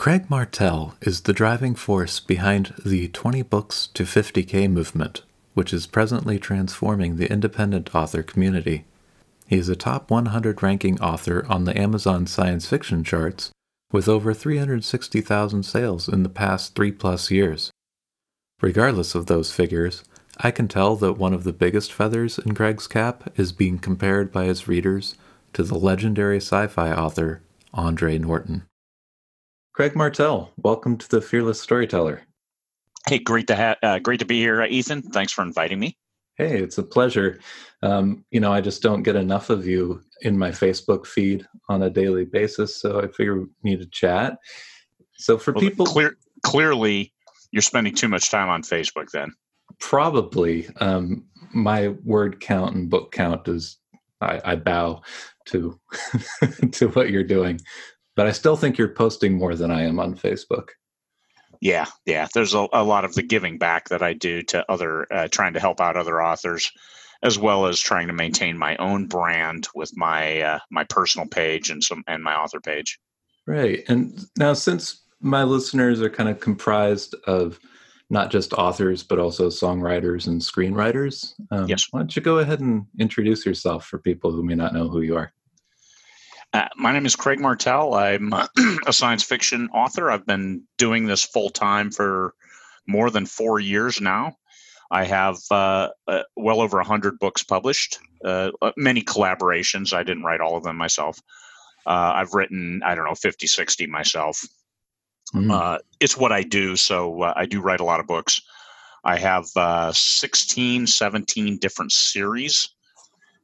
[0.00, 5.20] Craig Martelle is the driving force behind the 20 books to 50k movement,
[5.52, 8.86] which is presently transforming the independent author community.
[9.46, 13.50] He is a top 100 ranking author on the Amazon science fiction charts
[13.92, 17.70] with over 360,000 sales in the past 3 plus years.
[18.62, 20.02] Regardless of those figures,
[20.38, 24.32] I can tell that one of the biggest feathers in Craig's cap is being compared
[24.32, 25.18] by his readers
[25.52, 27.42] to the legendary sci fi author
[27.74, 28.62] Andre Norton.
[29.80, 32.20] Craig Martelle, welcome to the Fearless Storyteller.
[33.08, 35.00] Hey, great to have, uh, great to be here, Ethan.
[35.00, 35.96] Thanks for inviting me.
[36.36, 37.40] Hey, it's a pleasure.
[37.82, 41.84] Um, you know, I just don't get enough of you in my Facebook feed on
[41.84, 44.36] a daily basis, so I figure we need to chat.
[45.14, 47.14] So for well, people, clear, clearly,
[47.50, 49.10] you're spending too much time on Facebook.
[49.12, 49.32] Then
[49.78, 53.78] probably um, my word count and book count is
[54.20, 55.00] I, I bow
[55.46, 55.80] to
[56.72, 57.60] to what you're doing
[58.16, 60.70] but I still think you're posting more than I am on Facebook.
[61.60, 62.26] Yeah, yeah.
[62.32, 65.52] There's a, a lot of the giving back that I do to other, uh, trying
[65.54, 66.72] to help out other authors,
[67.22, 71.70] as well as trying to maintain my own brand with my uh, my personal page
[71.70, 72.98] and some and my author page.
[73.46, 73.84] Right.
[73.88, 77.58] And now, since my listeners are kind of comprised of
[78.08, 81.88] not just authors but also songwriters and screenwriters, um, yes.
[81.90, 85.02] Why don't you go ahead and introduce yourself for people who may not know who
[85.02, 85.32] you are?
[86.52, 87.94] Uh, my name is Craig Martelle.
[87.94, 88.32] I'm
[88.86, 90.10] a science fiction author.
[90.10, 92.34] I've been doing this full time for
[92.88, 94.36] more than four years now.
[94.90, 99.92] I have uh, uh, well over 100 books published, uh, uh, many collaborations.
[99.92, 101.20] I didn't write all of them myself.
[101.86, 104.44] Uh, I've written, I don't know, 50, 60 myself.
[105.32, 105.78] Mm.
[106.00, 106.74] it's what I do.
[106.74, 108.42] So I do write a lot of books.
[109.04, 109.46] I have
[109.94, 112.68] 16, 17 different series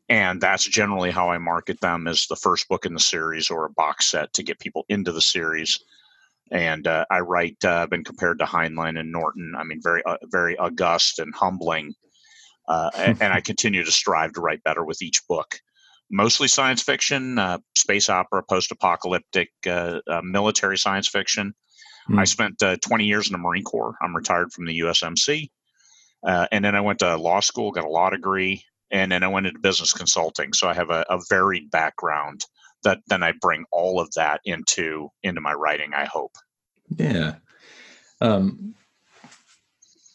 [0.08, 3.64] and that's generally how I market them as the first book in the series or
[3.64, 5.80] a box set to get people into the series.
[6.52, 7.56] And uh, I write.
[7.64, 9.54] Uh, I've been compared to Heinlein and Norton.
[9.58, 11.92] I mean, very, uh, very august and humbling.
[12.68, 15.58] Uh, and, and, I continue to strive to write better with each book.
[16.08, 21.52] Mostly science fiction, uh, space opera, post-apocalyptic, uh, military science fiction.
[22.08, 22.20] Mm.
[22.20, 23.96] I spent 20 years in the Marine Corps.
[24.00, 25.50] I'm retired from the USMC.
[26.24, 29.46] and then I went to law school, got a law degree, and then I went
[29.46, 30.52] into business consulting.
[30.52, 32.44] So I have a, a varied background
[32.84, 35.92] that then I bring all of that into into my writing.
[35.94, 36.32] I hope.
[36.96, 37.36] Yeah.
[38.20, 38.74] Um,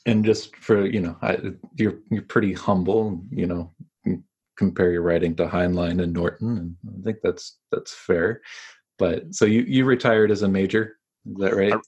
[0.06, 1.38] and just for you know, I,
[1.76, 3.22] you're you're pretty humble.
[3.30, 3.72] You know,
[4.06, 4.24] you
[4.58, 8.42] compare your writing to Heinlein and Norton, and I think that's that's fair.
[8.98, 11.74] But so you you retired as a major, is that right?
[11.74, 11.80] I,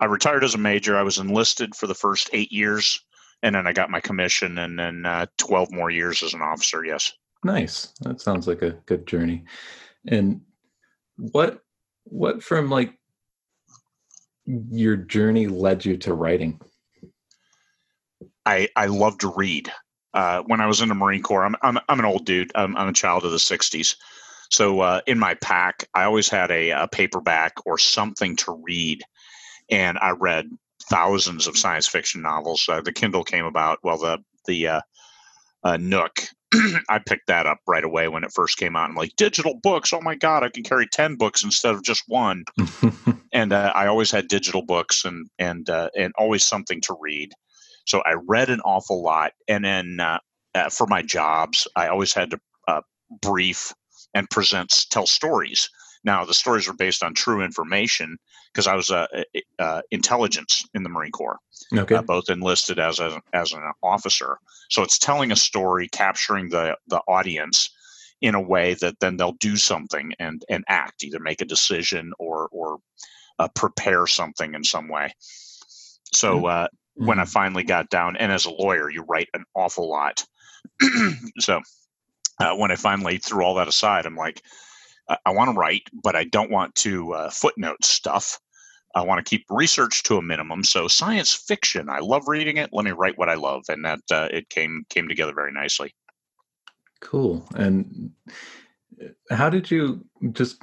[0.00, 0.96] I retired as a major.
[0.96, 3.00] I was enlisted for the first eight years
[3.42, 6.84] and then I got my commission, and then uh, twelve more years as an officer.
[6.84, 7.12] Yes.
[7.44, 7.92] Nice.
[8.00, 9.44] That sounds like a good journey.
[10.08, 10.40] And
[11.16, 11.60] what
[12.04, 12.98] what from like
[14.44, 16.60] your journey led you to writing?
[18.44, 19.70] I I love to read.
[20.14, 22.50] Uh, when I was in the Marine Corps, I'm I'm, I'm an old dude.
[22.54, 23.96] I'm, I'm a child of the '60s.
[24.50, 29.02] So uh, in my pack, I always had a, a paperback or something to read,
[29.70, 30.48] and I read
[30.88, 32.66] thousands of science fiction novels.
[32.68, 33.78] Uh, the Kindle came about.
[33.82, 34.80] Well, the the uh,
[35.64, 36.20] uh, Nook.
[36.88, 38.88] I picked that up right away when it first came out.
[38.88, 39.92] I'm like, digital books.
[39.92, 42.44] Oh my god, I can carry ten books instead of just one.
[43.32, 47.32] and uh, I always had digital books and and uh, and always something to read.
[47.86, 50.18] So I read an awful lot, and then uh,
[50.70, 52.40] for my jobs, I always had to
[53.20, 53.72] brief
[54.14, 55.68] and present, tell stories.
[56.04, 58.18] Now, the stories were based on true information
[58.56, 61.38] because I was a, a, a, intelligence in the Marine Corps,
[61.76, 61.96] okay.
[61.96, 64.38] uh, both enlisted as a, as an officer.
[64.70, 67.68] So it's telling a story, capturing the the audience
[68.22, 72.12] in a way that then they'll do something and and act, either make a decision
[72.18, 72.78] or or
[73.38, 75.12] uh, prepare something in some way.
[76.14, 76.46] So mm-hmm.
[76.46, 77.30] uh, when I mm-hmm.
[77.30, 80.24] finally got down, and as a lawyer, you write an awful lot.
[81.40, 81.60] so
[82.40, 84.40] uh, when I finally threw all that aside, I'm like,
[85.24, 88.40] I want to write, but I don't want to uh, footnote stuff.
[88.96, 90.64] I want to keep research to a minimum.
[90.64, 92.70] So science fiction, I love reading it.
[92.72, 95.94] Let me write what I love, and that uh, it came came together very nicely.
[97.00, 97.46] Cool.
[97.54, 98.10] And
[99.00, 100.02] uh, how did you
[100.32, 100.62] just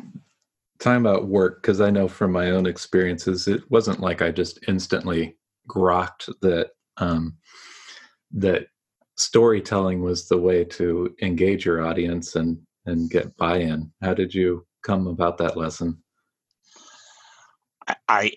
[0.80, 4.60] talking about work because I know from my own experiences, it wasn't like I just
[4.68, 5.38] instantly
[5.70, 7.38] grokked that um,
[8.32, 8.66] that
[9.16, 12.58] storytelling was the way to engage your audience and
[12.88, 13.92] and get buy-in.
[14.02, 16.04] How did you come about that lesson?
[18.08, 18.32] I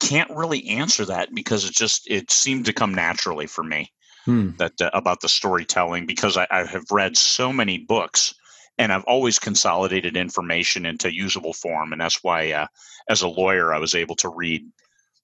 [0.00, 3.92] can't really answer that because it just it seemed to come naturally for me
[4.24, 4.50] hmm.
[4.58, 8.34] that uh, about the storytelling because I, I, have read so many books
[8.78, 12.66] and I've always consolidated information into usable form and that's why uh,
[13.08, 14.64] as a lawyer I was able to read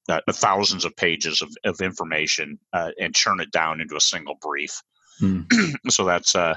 [0.08, 4.36] uh, thousands of pages of, of information uh, and churn it down into a single
[4.40, 4.82] brief.
[5.18, 5.42] Hmm.
[5.88, 6.56] so that's uh,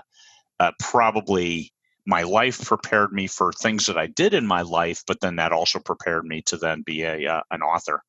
[0.59, 1.73] uh, probably
[2.05, 5.51] my life prepared me for things that I did in my life, but then that
[5.51, 8.01] also prepared me to then be a uh, an author.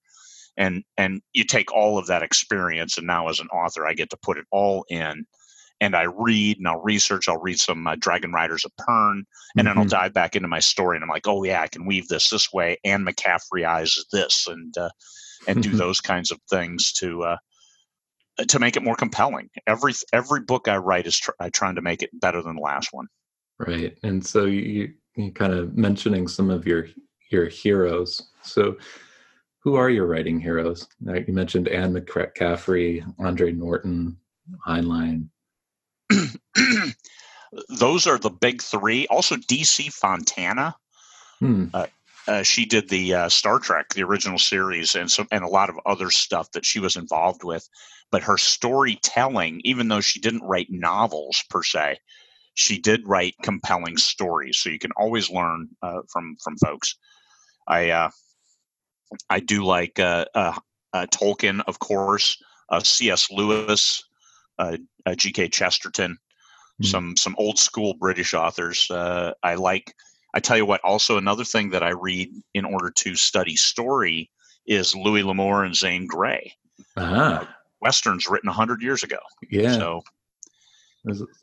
[0.56, 4.11] And and you take all of that experience, and now as an author, I get
[4.11, 5.27] to put it all in.
[5.81, 7.29] And I read and I'll research.
[7.29, 9.59] I'll read some uh, Dragon Riders of Pern, and mm-hmm.
[9.59, 9.89] then I'll mm-hmm.
[9.89, 10.97] dive back into my story.
[10.97, 12.79] And I'm like, oh yeah, I can weave this this way.
[12.85, 14.91] And McCaffrey eyes this, and uh,
[15.49, 17.37] and do those kinds of things to uh,
[18.49, 19.50] to make it more compelling.
[19.67, 22.62] Every every book I write is tr- I trying to make it better than the
[22.62, 23.09] last one.
[23.59, 26.87] Right, and so you you kind of mentioning some of your
[27.31, 28.31] your heroes.
[28.43, 28.77] So,
[29.61, 30.89] who are your writing heroes?
[31.01, 34.17] You mentioned Anne McCaffrey, Andre Norton,
[34.67, 35.29] Heinlein.
[37.79, 39.07] Those are the big three.
[39.09, 40.75] Also, DC Fontana.
[41.39, 41.67] Hmm.
[41.75, 41.87] Uh,
[42.29, 45.69] uh, she did the uh, Star Trek, the original series, and so and a lot
[45.71, 47.69] of other stuff that she was involved with.
[48.11, 51.99] But her storytelling, even though she didn't write novels per se,
[52.55, 54.59] she did write compelling stories.
[54.59, 56.97] So you can always learn uh, from from folks.
[57.67, 58.11] I uh,
[59.31, 60.57] I do like uh, uh,
[60.95, 62.43] Tolkien, of course,
[62.83, 63.31] C.S.
[63.31, 64.05] Lewis,
[65.17, 65.49] G.K.
[65.49, 66.85] Chesterton, mm-hmm.
[66.85, 68.87] some some old school British authors.
[68.91, 69.95] I like
[70.35, 74.31] I tell you what, also another thing that I read in order to study story
[74.67, 76.55] is Louis L'Amour and Zane Grey.
[76.97, 77.15] Uh-huh.
[77.15, 77.47] Uh,
[77.81, 79.19] Westerns written 100 years ago.
[79.51, 79.73] Yeah.
[79.73, 80.03] So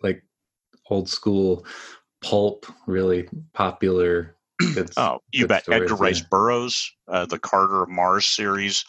[0.02, 0.24] like
[0.90, 1.66] old school
[2.22, 4.36] pulp, really popular.
[4.60, 5.64] Good, oh, you bet.
[5.70, 8.84] Edgar Rice Burroughs, uh, the Carter of Mars series.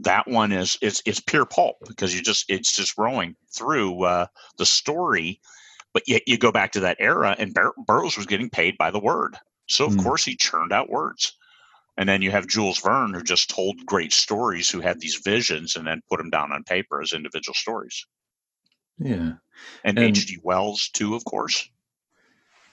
[0.00, 4.26] That one is it's it's pure pulp because you just it's just rolling through uh,
[4.58, 5.40] the story
[5.92, 8.90] but yet you go back to that era, and Bur- Burroughs was getting paid by
[8.90, 9.36] the word.
[9.68, 10.02] So, of mm.
[10.02, 11.36] course, he churned out words.
[11.98, 15.76] And then you have Jules Verne, who just told great stories, who had these visions
[15.76, 18.06] and then put them down on paper as individual stories.
[19.02, 19.32] Yeah.
[19.84, 20.38] And H.G.
[20.42, 21.68] Wells, too, of course.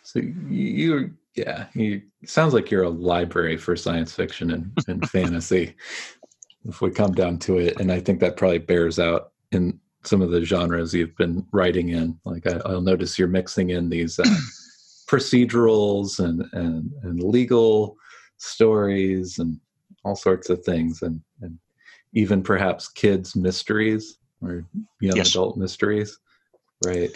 [0.04, 5.76] So you, yeah, you sounds like you're a library for science fiction and, and fantasy,
[6.68, 7.80] if we come down to it.
[7.80, 11.90] And I think that probably bears out in some of the genres you've been writing
[11.90, 12.18] in.
[12.26, 14.24] Like I, will notice you're mixing in these uh,
[15.08, 17.98] procedurals and, and and legal
[18.38, 19.60] stories and
[20.06, 21.60] all sorts of things, and and
[22.14, 24.66] even perhaps kids mysteries or
[25.00, 25.30] young yes.
[25.32, 26.18] adult mysteries,
[26.86, 27.12] right?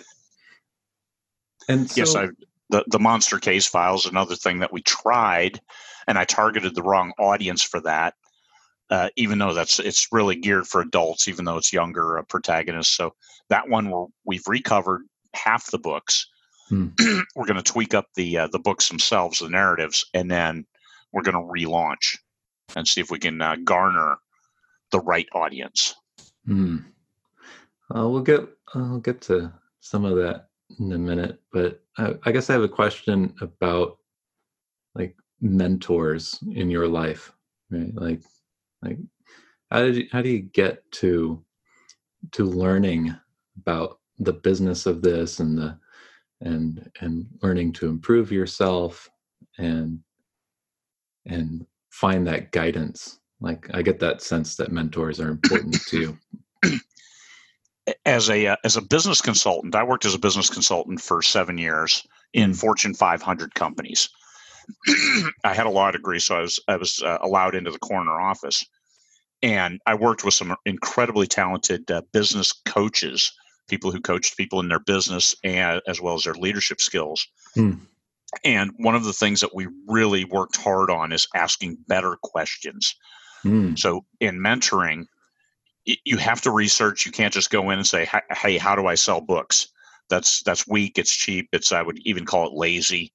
[1.67, 2.27] And so, yes, I
[2.69, 5.59] the the monster case files another thing that we tried,
[6.07, 8.15] and I targeted the wrong audience for that
[8.93, 12.95] uh, even though that's it's really geared for adults, even though it's younger uh, protagonists.
[12.95, 13.15] So
[13.49, 15.01] that one we we've recovered
[15.33, 16.27] half the books.
[16.69, 16.89] Hmm.
[17.35, 20.65] we're going to tweak up the uh, the books themselves, the narratives, and then
[21.11, 22.17] we're going to relaunch
[22.75, 24.17] and see if we can uh, garner
[24.91, 25.95] the right audience.
[26.45, 26.77] Hmm.
[27.95, 30.47] Uh, we'll get I'll get to some of that
[30.79, 33.97] in a minute, but I, I guess I have a question about
[34.95, 37.31] like mentors in your life,
[37.71, 37.93] right?
[37.95, 38.21] Like
[38.81, 38.97] like,
[39.71, 41.43] how did you, how do you get to
[42.31, 43.15] to learning
[43.57, 45.77] about the business of this and the
[46.41, 49.09] and and learning to improve yourself
[49.57, 49.99] and
[51.25, 56.17] and find that guidance like i get that sense that mentors are important to
[56.63, 56.79] you
[58.05, 61.57] as a uh, as a business consultant i worked as a business consultant for 7
[61.57, 64.09] years in fortune 500 companies
[65.43, 68.19] I had a law degree, so I was I was uh, allowed into the corner
[68.19, 68.65] office,
[69.41, 73.31] and I worked with some incredibly talented uh, business coaches,
[73.67, 77.27] people who coached people in their business and as well as their leadership skills.
[77.55, 77.73] Hmm.
[78.43, 82.95] And one of the things that we really worked hard on is asking better questions.
[83.43, 83.75] Hmm.
[83.75, 85.05] So in mentoring,
[85.85, 87.05] you have to research.
[87.05, 89.67] You can't just go in and say, "Hey, how do I sell books?"
[90.09, 90.97] That's that's weak.
[90.97, 91.49] It's cheap.
[91.51, 93.13] It's I would even call it lazy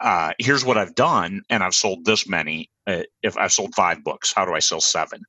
[0.00, 2.70] uh, here's what I've done, and I've sold this many.
[2.86, 5.22] Uh, if I've sold five books, how do I sell seven?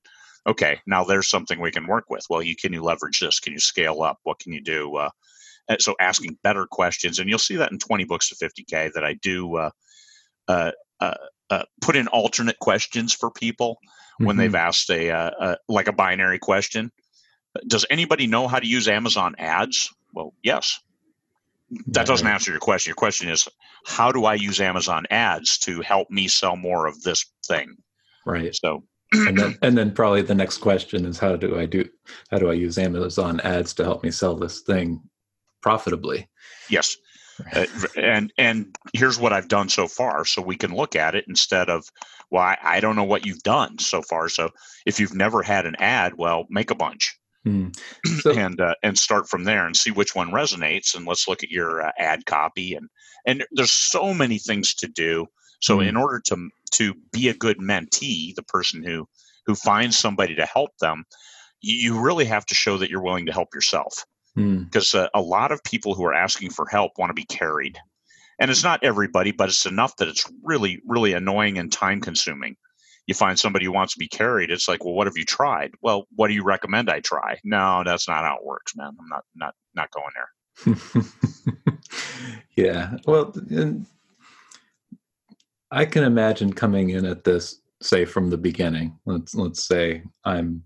[0.45, 2.25] Okay, now there's something we can work with.
[2.29, 3.39] Well, you can you leverage this?
[3.39, 4.19] Can you scale up?
[4.23, 4.95] What can you do?
[4.95, 5.09] Uh,
[5.79, 9.13] so asking better questions, and you'll see that in 20 books to 50k that I
[9.15, 9.71] do uh,
[10.47, 11.15] uh, uh,
[11.49, 13.77] uh, put in alternate questions for people
[14.19, 14.39] when Mhm.
[14.39, 16.91] they've asked a, uh, uh, like a binary question.
[17.67, 19.89] Does anybody know how to use Amazon ads?
[20.13, 20.79] Well, yes.
[21.87, 22.91] That Yeah, doesn't answer your question.
[22.91, 23.47] Your question is,
[23.85, 27.75] how do I use Amazon ads to help me sell more of this thing?
[28.25, 28.53] right.
[28.55, 28.83] So,
[29.13, 31.87] and then and then probably the next question is how do I do
[32.29, 35.01] how do I use Amazon ads to help me sell this thing
[35.61, 36.27] profitably?
[36.69, 36.95] yes.
[37.55, 37.65] Uh,
[37.95, 41.69] and and here's what I've done so far, so we can look at it instead
[41.69, 41.85] of,
[42.31, 44.29] well, I, I don't know what you've done so far.
[44.29, 44.49] So
[44.85, 47.17] if you've never had an ad, well, make a bunch
[47.47, 47.67] Hmm.
[48.21, 50.95] So and uh, and start from there and see which one resonates.
[50.95, 52.89] And let's look at your uh, ad copy and
[53.25, 55.27] and there's so many things to do.
[55.61, 55.89] So Mm.
[55.89, 59.07] in order to to be a good mentee, the person who
[59.45, 61.05] who finds somebody to help them,
[61.61, 64.05] you really have to show that you're willing to help yourself
[64.37, 67.25] hmm, because uh, a lot of people who are asking for help want to be
[67.25, 67.77] carried.
[68.39, 72.55] And it's not everybody but it's enough that it's really really annoying and time consuming
[73.07, 75.71] you find somebody who wants to be carried it's like well what have you tried?
[75.81, 77.39] Well what do you recommend i try?
[77.43, 78.95] No that's not how it works man.
[78.99, 81.03] I'm not not not going there.
[82.57, 82.97] Yeah.
[83.05, 83.33] Well,
[85.69, 88.97] I can imagine coming in at this, say from the beginning.
[89.05, 90.63] Let's let's say I'm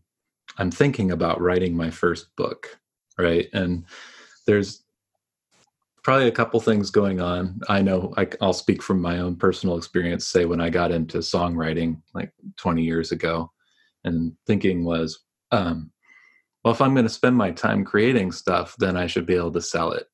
[0.57, 2.79] I'm thinking about writing my first book,
[3.17, 3.47] right?
[3.53, 3.85] And
[4.47, 4.83] there's
[6.03, 7.61] probably a couple things going on.
[7.69, 10.27] I know I, will speak from my own personal experience.
[10.27, 13.51] Say when I got into songwriting like 20 years ago,
[14.03, 15.19] and thinking was,
[15.51, 15.91] um,
[16.63, 19.51] well, if I'm going to spend my time creating stuff, then I should be able
[19.53, 20.07] to sell it.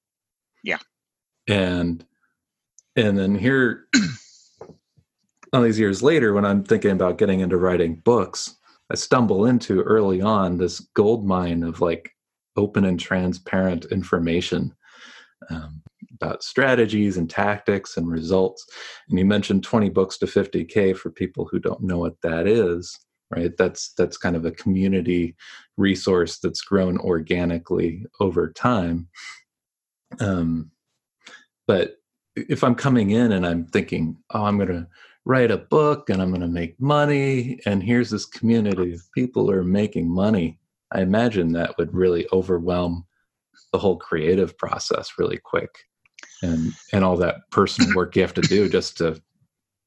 [0.64, 0.80] Yeah.
[1.48, 2.06] And
[2.96, 3.88] and then here,
[5.54, 8.56] all these years later, when I'm thinking about getting into writing books,
[8.92, 12.12] I stumble into early on this gold mine of like
[12.58, 14.74] open and transparent information
[15.50, 15.82] um,
[16.14, 18.66] about strategies and tactics and results.
[19.10, 22.98] And you mentioned 20 books to 50k for people who don't know what that is,
[23.30, 23.56] right?
[23.58, 25.36] That's that's kind of a community
[25.78, 29.08] resource that's grown organically over time.
[30.20, 30.72] Um,
[31.68, 31.98] but
[32.36, 34.88] if I'm coming in and I'm thinking, oh, I'm going to
[35.26, 39.48] write a book and I'm going to make money, and here's this community of people
[39.48, 40.58] who are making money,
[40.92, 43.06] I imagine that would really overwhelm
[43.72, 45.70] the whole creative process really quick,
[46.42, 49.22] and and all that personal work you have to do just to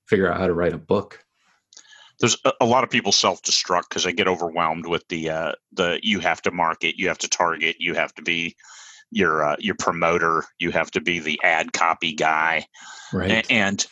[0.08, 1.24] figure out how to write a book.
[2.18, 6.20] there's a, lot of people self-destruct because they get overwhelmed with the uh, the you
[6.20, 8.54] have to market you have to target you have to be
[9.10, 12.66] your uh, your promoter you have to be the ad copy guy
[13.12, 13.44] Right.
[13.50, 13.86] And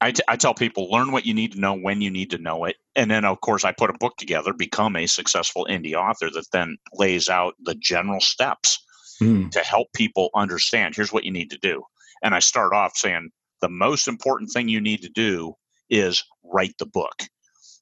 [0.00, 2.38] I, t- I tell people learn what you need to know when you need to
[2.38, 2.76] know it.
[2.96, 6.50] And then, of course, I put a book together, become a successful indie author that
[6.52, 8.78] then lays out the general steps
[9.20, 9.50] Hmm.
[9.50, 11.82] to help people understand here's what you need to do.
[12.22, 13.30] And I start off saying
[13.60, 15.56] the most important thing you need to do
[15.90, 17.24] is write the book.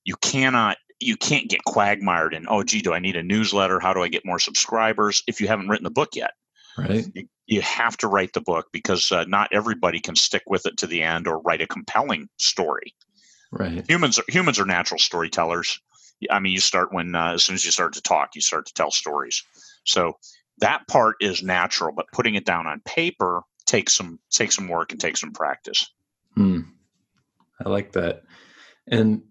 [0.04, 0.78] You cannot.
[1.00, 3.78] You can't get quagmired in, oh, gee, do I need a newsletter?
[3.78, 5.22] How do I get more subscribers?
[5.28, 6.32] If you haven't written the book yet
[6.78, 7.06] Right.
[7.47, 10.87] you, have to write the book because uh, not everybody can stick with it to
[10.87, 12.94] the end or write a compelling story.
[13.50, 13.85] Right.
[13.88, 15.80] Humans are humans are natural storytellers.
[16.30, 18.66] I mean, you start when uh, as soon as you start to talk, you start
[18.66, 19.42] to tell stories.
[19.85, 20.18] So
[20.58, 24.92] that part is natural, but putting it down on paper takes some takes some work
[24.92, 25.87] and takes some practice.
[26.35, 26.61] Hmm.
[27.64, 28.23] I like that.
[28.87, 29.23] And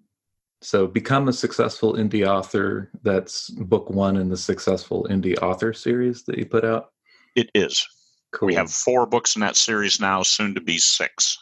[0.61, 2.89] so become a successful indie author.
[3.03, 6.91] That's book one in the successful indie author series that you put out.
[7.37, 7.87] It is.
[8.33, 8.47] Cool.
[8.47, 11.37] We have four books in that series now, soon to be six.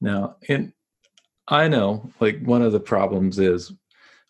[0.00, 0.72] now, and
[1.48, 3.72] I know like one of the problems is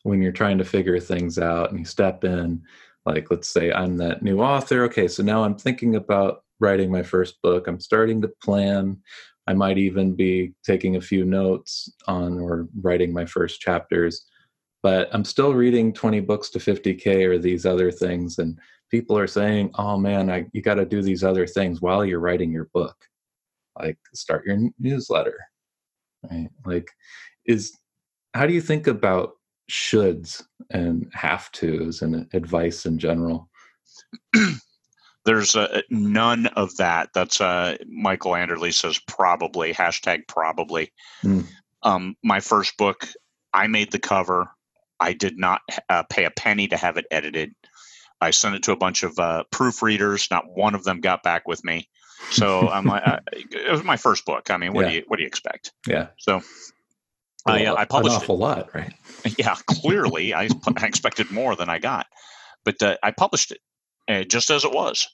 [0.03, 2.63] when you're trying to figure things out and you step in,
[3.07, 4.85] like let's say I'm that new author.
[4.85, 7.67] Okay, so now I'm thinking about writing my first book.
[7.67, 8.99] I'm starting to plan.
[9.47, 14.27] I might even be taking a few notes on or writing my first chapters.
[14.83, 18.39] But I'm still reading 20 books to 50K or these other things.
[18.39, 18.59] And
[18.91, 22.21] people are saying, oh man, I, you got to do these other things while you're
[22.21, 22.97] writing your book.
[23.79, 25.39] Like start your newsletter,
[26.31, 26.49] right?
[26.65, 26.89] Like,
[27.45, 27.77] is
[28.35, 29.33] how do you think about
[29.71, 33.49] shoulds and have tos and advice in general?
[35.25, 37.09] There's uh, none of that.
[37.15, 40.93] That's uh, Michael Anderle says probably hashtag probably.
[41.23, 41.41] Hmm.
[41.83, 43.09] Um, my first book,
[43.53, 44.51] I made the cover.
[45.01, 47.55] I did not uh, pay a penny to have it edited.
[48.25, 50.31] I sent it to a bunch of uh, proofreaders.
[50.31, 51.89] Not one of them got back with me.
[52.31, 54.51] So I'm like, uh, it was my first book.
[54.51, 54.91] I mean, what Yeah.
[54.91, 55.73] do you what do you expect?
[55.87, 56.09] Yeah.
[56.19, 56.41] So
[57.47, 58.93] I, uh, I An published it awful lot, right?
[59.39, 62.07] yeah, clearly I, I expected more than I got,
[62.65, 63.61] but uh, I published it
[64.09, 65.09] uh, just as it was,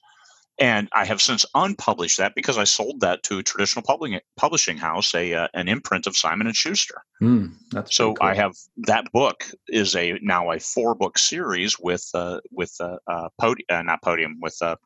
[0.60, 4.76] and I have since unpublished that because I sold that to a traditional publishing publishing
[4.76, 7.02] house, a uh, an imprint of Simon and Schuster.
[7.22, 8.28] Mm, that's so cool.
[8.28, 12.98] I have that book is a now a four book series with uh, with uh,
[13.06, 14.76] uh, podium uh, not podium with uh,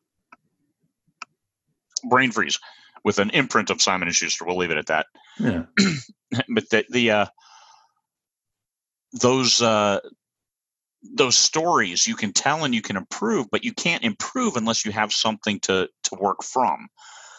[2.09, 2.57] brain freeze
[3.03, 4.45] with an imprint of Simon and Schuster.
[4.45, 5.07] We'll leave it at that.
[5.39, 5.65] Yeah.
[6.49, 7.25] but the the uh,
[9.11, 9.99] those uh,
[11.13, 14.91] those stories you can tell and you can improve, but you can't improve unless you
[14.91, 16.87] have something to to work from.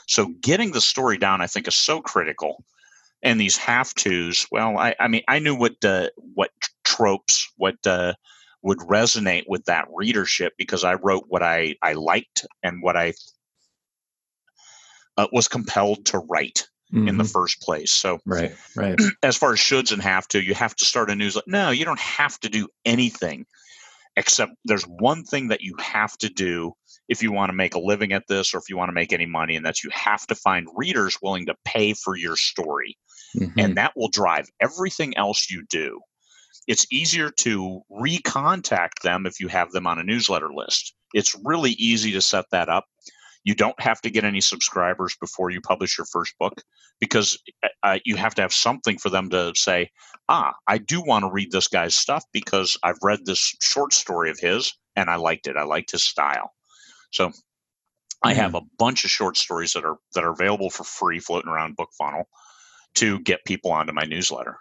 [0.06, 2.64] So getting the story down, I think, is so critical.
[3.22, 6.50] And these have tos, well, I, I mean, I knew what uh, what
[6.84, 8.14] tropes, what uh,
[8.62, 13.14] would resonate with that readership because I wrote what I I liked and what I
[15.16, 17.08] uh, was compelled to write mm-hmm.
[17.08, 17.32] in the mm-hmm.
[17.32, 17.92] first place.
[17.92, 18.98] So, right, right.
[19.22, 21.50] As far as shoulds and have to, you have to start a newsletter.
[21.50, 23.46] No, you don't have to do anything
[24.16, 26.72] except there's one thing that you have to do
[27.08, 29.12] if you want to make a living at this or if you want to make
[29.12, 32.96] any money, and that's you have to find readers willing to pay for your story.
[33.36, 33.60] Mm-hmm.
[33.60, 36.00] And that will drive everything else you do.
[36.66, 40.94] It's easier to recontact them if you have them on a newsletter list.
[41.14, 42.86] It's really easy to set that up.
[43.46, 46.62] You don't have to get any subscribers before you publish your first book
[46.98, 49.88] because uh, uh, you have to have something for them to say,
[50.28, 54.30] ah, I do want to read this guy's stuff because I've read this short story
[54.30, 55.56] of his and I liked it.
[55.56, 56.50] I liked his style.
[57.12, 57.30] So
[58.24, 58.62] I have mm.
[58.62, 62.24] a bunch of short stories that are that are available for free floating around BookFunnel
[62.96, 64.56] to get people onto my newsletter.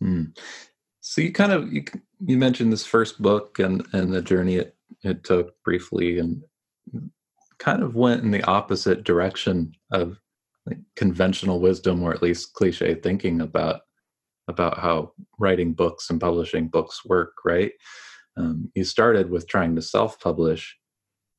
[0.00, 0.24] Hmm.
[1.00, 1.84] So you kind of you
[2.26, 6.42] you mentioned this first book and and the journey it it took briefly and
[7.60, 10.18] kind of went in the opposite direction of
[10.66, 13.82] like conventional wisdom or at least cliche thinking about
[14.48, 17.72] about how writing books and publishing books work right?
[18.36, 20.76] Um, you started with trying to self-publish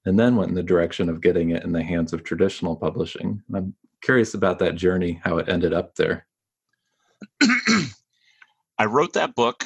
[0.06, 3.42] and then went in the direction of getting it in the hands of traditional publishing.
[3.54, 6.28] I'm curious about that journey how it ended up there.
[8.78, 9.66] I wrote that book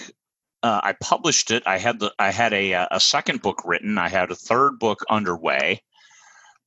[0.63, 1.62] uh, i published it.
[1.68, 4.00] I had the i had a, a second book written.
[4.00, 5.84] I had a third book underway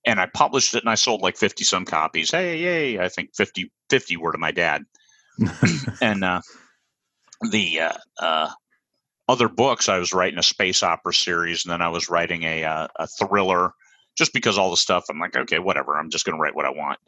[0.07, 2.31] and I published it and I sold like 50 some copies.
[2.31, 2.99] Hey, yay.
[2.99, 4.85] I think 50, 50 were to my dad.
[6.01, 6.41] and uh,
[7.51, 8.51] the uh, uh,
[9.29, 12.65] other books, I was writing a space opera series and then I was writing a,
[12.65, 13.73] uh, a thriller
[14.17, 15.97] just because all the stuff, I'm like, okay, whatever.
[15.97, 16.99] I'm just going to write what I want.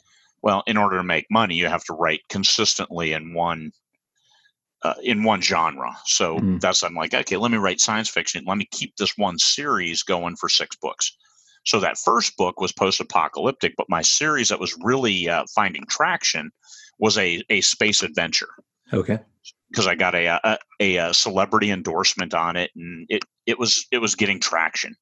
[0.42, 3.72] Well, in order to make money, you have to write consistently in one
[4.82, 5.94] uh, in one genre.
[6.06, 6.60] So mm.
[6.60, 8.44] that's I'm like, okay, let me write science fiction.
[8.46, 11.16] Let me keep this one series going for six books.
[11.64, 16.50] So that first book was post-apocalyptic, but my series that was really uh, finding traction
[16.98, 18.50] was a a space adventure.
[18.92, 19.18] Okay.
[19.70, 23.86] Because I got a, a, a a celebrity endorsement on it, and it it was
[23.90, 24.94] it was getting traction.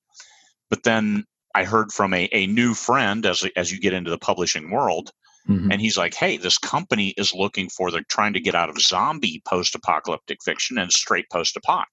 [0.70, 4.18] But then I heard from a, a new friend as as you get into the
[4.18, 5.10] publishing world,
[5.48, 5.70] mm-hmm.
[5.70, 8.80] and he's like, "Hey, this company is looking for they're trying to get out of
[8.80, 11.86] zombie post-apocalyptic fiction and straight post-apoc."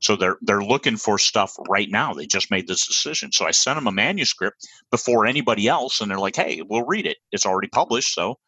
[0.00, 2.12] So they're they're looking for stuff right now.
[2.12, 3.32] They just made this decision.
[3.32, 7.06] So I sent them a manuscript before anybody else, and they're like, "Hey, we'll read
[7.06, 7.16] it.
[7.32, 8.38] It's already published." So,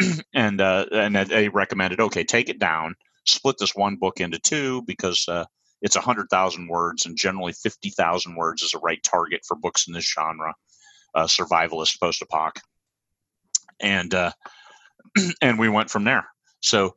[0.34, 2.94] and uh, and they recommended, okay, take it down,
[3.26, 5.44] split this one book into two because uh,
[5.82, 9.56] it's a hundred thousand words, and generally fifty thousand words is a right target for
[9.56, 10.54] books in this genre,
[11.14, 12.52] uh, survivalist post-apoc.
[13.80, 14.32] And uh,
[15.42, 16.26] and we went from there.
[16.60, 16.96] So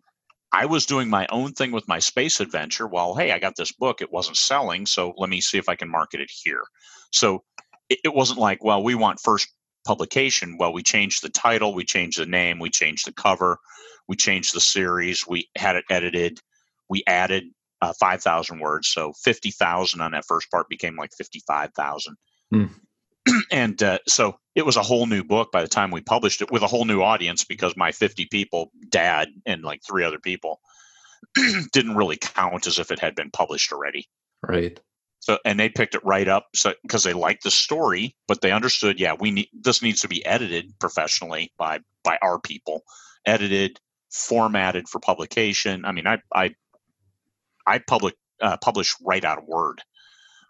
[0.53, 2.87] I was doing my own thing with my space adventure.
[2.87, 4.01] Well, hey, I got this book.
[4.01, 4.85] It wasn't selling.
[4.85, 6.63] So let me see if I can market it here.
[7.11, 7.43] So
[7.89, 9.49] it, it wasn't like, well, we want first
[9.85, 10.57] publication.
[10.59, 13.57] Well, we changed the title, we changed the name, we changed the cover,
[14.07, 16.39] we changed the series, we had it edited,
[16.87, 17.45] we added
[17.81, 18.87] uh, 5,000 words.
[18.87, 22.15] So 50,000 on that first part became like 55,000.
[22.53, 22.69] Mm.
[23.51, 26.51] and uh, so it was a whole new book by the time we published it
[26.51, 30.59] with a whole new audience because my 50 people, dad, and like three other people
[31.71, 34.07] didn't really count as if it had been published already.
[34.47, 34.79] Right.
[35.19, 38.51] So and they picked it right up so because they liked the story, but they
[38.51, 42.83] understood, yeah, we need this needs to be edited professionally by by our people,
[43.25, 43.79] edited,
[44.11, 45.85] formatted for publication.
[45.85, 46.55] I mean, I I
[47.65, 49.81] I public uh, publish right out of Word.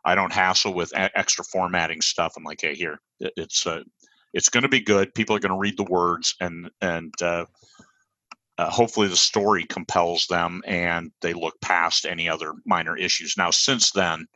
[0.06, 2.34] I don't hassle with a- extra formatting stuff.
[2.38, 3.84] I'm like, hey, here, it's uh,
[4.34, 5.14] it's going to be good.
[5.14, 7.46] People are going to read the words, and and uh,
[8.58, 13.36] uh, hopefully the story compels them, and they look past any other minor issues.
[13.38, 14.28] Now, since then,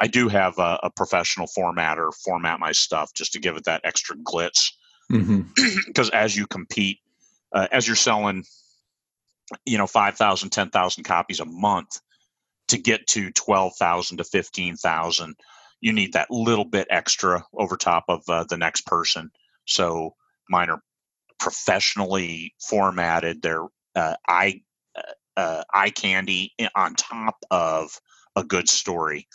[0.00, 3.82] I do have a, a professional formatter format my stuff just to give it that
[3.84, 4.70] extra glitz.
[5.08, 6.08] Because mm-hmm.
[6.12, 6.98] as you compete,
[7.52, 8.44] uh, as you're selling,
[9.66, 12.00] you know, 5,000, 10,000 copies a month,
[12.72, 15.36] to get to 12,000 to 15,000
[15.82, 19.30] you need that little bit extra over top of uh, the next person.
[19.66, 20.14] So
[20.48, 20.80] mine are
[21.38, 23.42] professionally formatted.
[23.42, 24.62] They're uh, eye
[24.96, 25.02] uh,
[25.36, 28.00] uh eye candy on top of
[28.36, 29.26] a good story.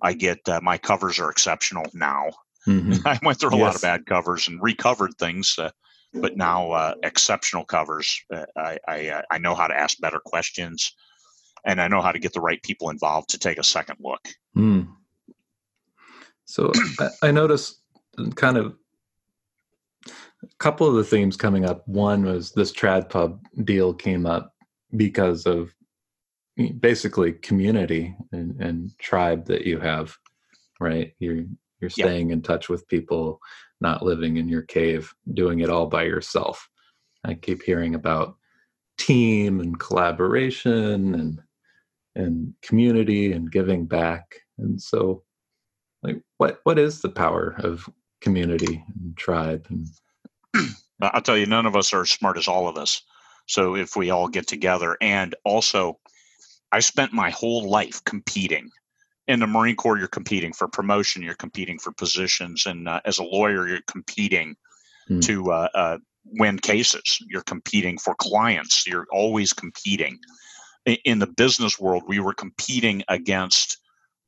[0.00, 2.30] I get uh, my covers are exceptional now.
[2.66, 2.94] Mm-hmm.
[3.06, 3.62] I went through a yes.
[3.62, 5.70] lot of bad covers and recovered things, uh,
[6.14, 8.22] but now uh, exceptional covers.
[8.32, 10.94] Uh, I I, I, know how to ask better questions,
[11.66, 14.26] and I know how to get the right people involved to take a second look.
[14.56, 14.88] Mm.
[16.46, 17.82] So I, I noticed
[18.36, 18.76] kind of
[20.06, 21.86] a couple of the themes coming up.
[21.88, 24.54] One was this trad pub deal came up
[24.96, 25.74] because of
[26.78, 30.16] basically community and, and tribe that you have,
[30.80, 31.12] right?
[31.18, 31.44] You're
[31.80, 33.38] you're staying in touch with people,
[33.82, 36.70] not living in your cave, doing it all by yourself.
[37.22, 38.36] I keep hearing about
[38.96, 41.40] team and collaboration and
[42.16, 44.40] and community and giving back.
[44.58, 45.22] And so
[46.02, 47.88] like what what is the power of
[48.20, 49.86] community and tribe and
[51.00, 53.02] I'll tell you, none of us are as smart as all of us.
[53.46, 55.98] So if we all get together, and also,
[56.72, 58.70] I spent my whole life competing
[59.28, 63.18] in the Marine Corps, you're competing for promotion, you're competing for positions, and uh, as
[63.18, 64.56] a lawyer, you're competing
[65.10, 65.22] mm.
[65.22, 67.18] to uh, uh, win cases.
[67.28, 68.86] You're competing for clients.
[68.86, 70.18] You're always competing.
[70.86, 73.78] In, the business world, we were competing against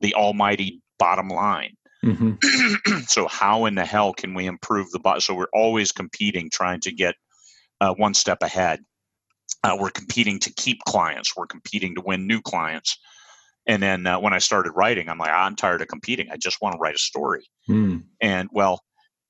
[0.01, 1.75] the almighty bottom line.
[2.05, 2.99] Mm-hmm.
[3.07, 5.21] so how in the hell can we improve the bottom?
[5.21, 7.14] So we're always competing, trying to get
[7.81, 8.81] uh, one step ahead.
[9.62, 11.37] Uh, we're competing to keep clients.
[11.37, 12.99] We're competing to win new clients.
[13.66, 16.31] And then uh, when I started writing, I'm like, I'm tired of competing.
[16.31, 17.49] I just want to write a story.
[17.68, 18.05] Mm.
[18.21, 18.81] And well,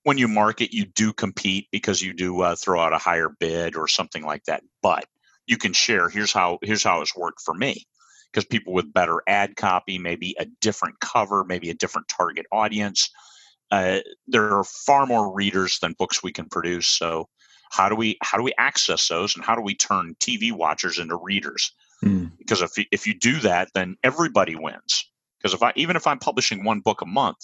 [0.04, 3.76] when you market, you do compete because you do uh, throw out a higher bid
[3.76, 4.62] or something like that.
[4.80, 5.04] But
[5.48, 6.08] you can share.
[6.08, 7.86] Here's how here's how it's worked for me.
[8.30, 13.10] Because people with better ad copy, maybe a different cover, maybe a different target audience.
[13.70, 16.86] Uh, there are far more readers than books we can produce.
[16.86, 17.28] So
[17.70, 20.98] how do we how do we access those and how do we turn TV watchers
[20.98, 21.72] into readers?
[22.04, 22.32] Mm.
[22.38, 25.10] Because if you, if you do that, then everybody wins.
[25.38, 27.38] Because if I even if I'm publishing one book a month,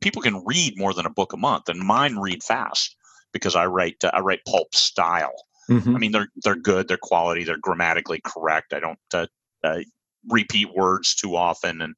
[0.00, 2.96] people can read more than a book a month, and mine read fast
[3.32, 5.34] because I write uh, I write pulp style.
[5.70, 5.96] Mm-hmm.
[5.96, 8.72] I mean, they're they're good, they're quality, they're grammatically correct.
[8.72, 9.26] I don't uh,
[9.62, 9.80] uh,
[10.28, 11.94] repeat words too often, and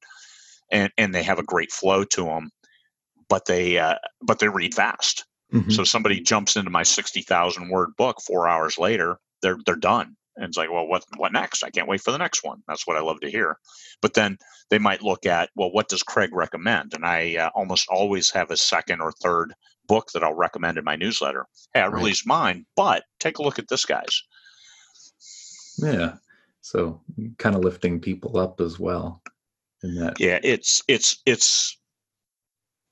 [0.71, 2.49] and and they have a great flow to them.
[3.29, 5.25] But they uh, but they read fast.
[5.53, 5.71] Mm-hmm.
[5.71, 10.15] So somebody jumps into my sixty thousand word book four hours later, they're they're done.
[10.35, 11.63] And it's like, well, what what next?
[11.63, 12.61] I can't wait for the next one.
[12.67, 13.57] That's what I love to hear.
[14.01, 14.37] But then
[14.69, 16.93] they might look at, well, what does Craig recommend?
[16.93, 19.53] And I uh, almost always have a second or third
[19.87, 21.45] book that I'll recommend in my newsletter.
[21.73, 21.93] Hey, I right.
[21.93, 24.23] released mine, but take a look at this guy's.
[25.77, 26.15] Yeah.
[26.61, 27.01] So
[27.37, 29.21] kind of lifting people up as well.
[29.83, 30.19] In that.
[30.19, 31.77] Yeah, it's it's it's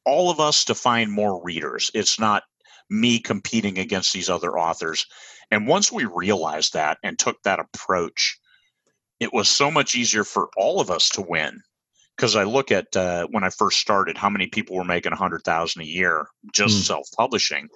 [0.06, 1.92] all of us to find more readers.
[1.94, 2.44] It's not
[2.90, 5.06] me competing against these other authors.
[5.52, 8.38] And once we realized that and took that approach,
[9.20, 11.62] it was so much easier for all of us to win.
[12.16, 15.18] Because I look at uh, when I first started, how many people were making a
[15.18, 16.88] hundred thousand a year just mm.
[16.88, 17.68] self-publishing,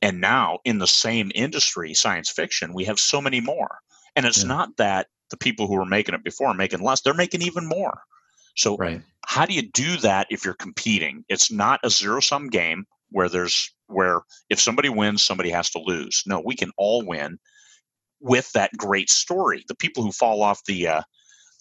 [0.00, 3.78] and now in the same industry, science fiction, we have so many more.
[4.14, 4.48] And it's yeah.
[4.48, 7.66] not that the people who were making it before are making less; they're making even
[7.66, 8.00] more.
[8.56, 9.02] So, right.
[9.26, 11.24] how do you do that if you're competing?
[11.28, 16.22] It's not a zero-sum game where there's where if somebody wins, somebody has to lose.
[16.26, 17.38] No, we can all win
[18.20, 19.64] with that great story.
[19.68, 21.02] The people who fall off the uh,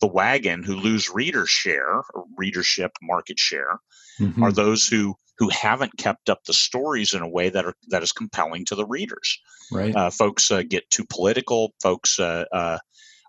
[0.01, 3.79] the wagon, who lose reader share, or readership, market share,
[4.19, 4.43] mm-hmm.
[4.43, 8.03] are those who who haven't kept up the stories in a way that are that
[8.03, 9.39] is compelling to the readers.
[9.71, 9.95] Right.
[9.95, 11.73] Uh, folks uh, get too political.
[11.81, 12.77] Folks uh, uh,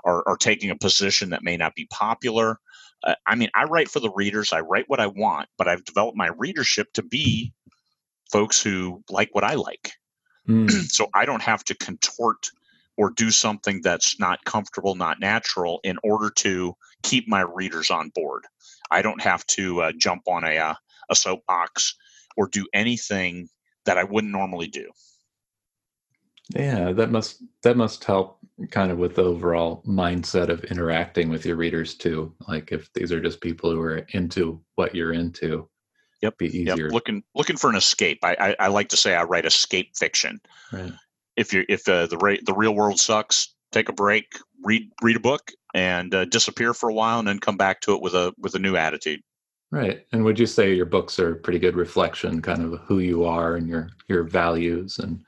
[0.04, 2.58] are are taking a position that may not be popular.
[3.02, 4.52] Uh, I mean, I write for the readers.
[4.52, 7.52] I write what I want, but I've developed my readership to be
[8.30, 9.92] folks who like what I like.
[10.48, 10.70] Mm.
[10.90, 12.50] so I don't have to contort
[12.96, 18.10] or do something that's not comfortable, not natural in order to keep my readers on
[18.14, 18.44] board.
[18.90, 20.74] I don't have to uh, jump on a, uh,
[21.10, 21.94] a soapbox
[22.36, 23.48] or do anything
[23.84, 24.90] that I wouldn't normally do.
[26.54, 28.38] Yeah, that must that must help
[28.70, 32.32] kind of with the overall mindset of interacting with your readers too.
[32.46, 35.68] Like if these are just people who are into what you're into,
[36.22, 36.38] Yep.
[36.38, 36.84] Be easier.
[36.84, 36.92] Yep.
[36.92, 38.18] Looking looking for an escape.
[38.22, 40.40] I, I, I like to say I write escape fiction.
[40.72, 40.92] Right.
[41.36, 44.26] If you if uh, the ra- the real world sucks, take a break,
[44.64, 47.94] read read a book, and uh, disappear for a while, and then come back to
[47.94, 49.20] it with a with a new attitude.
[49.70, 50.06] Right.
[50.12, 53.24] And would you say your books are a pretty good reflection, kind of who you
[53.24, 55.24] are and your your values and?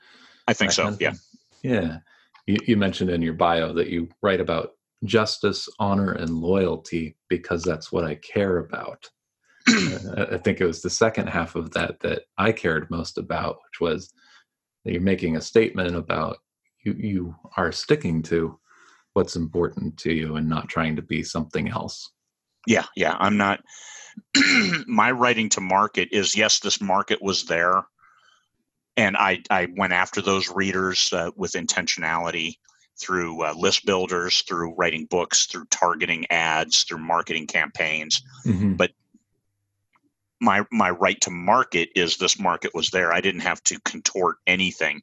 [0.47, 0.95] I think so.
[0.99, 1.13] yeah.
[1.61, 1.99] Yeah.
[2.47, 4.71] You, you mentioned in your bio that you write about
[5.03, 9.09] justice, honor, and loyalty because that's what I care about.
[9.67, 13.79] I think it was the second half of that that I cared most about, which
[13.79, 14.11] was
[14.83, 16.37] that you're making a statement about
[16.83, 18.57] you you are sticking to
[19.13, 22.11] what's important to you and not trying to be something else.
[22.67, 23.15] Yeah, yeah.
[23.19, 23.61] I'm not
[24.87, 27.83] my writing to market is yes, this market was there.
[28.97, 32.55] And I, I went after those readers uh, with intentionality
[32.99, 38.21] through uh, list builders, through writing books, through targeting ads, through marketing campaigns.
[38.45, 38.73] Mm-hmm.
[38.73, 38.91] But
[40.41, 43.13] my my right to market is this market was there.
[43.13, 45.01] I didn't have to contort anything.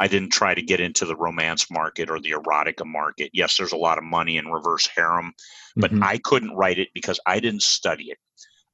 [0.00, 3.30] I didn't try to get into the romance market or the erotica market.
[3.32, 5.32] Yes, there's a lot of money in reverse harem,
[5.76, 6.02] but mm-hmm.
[6.02, 8.18] I couldn't write it because I didn't study it.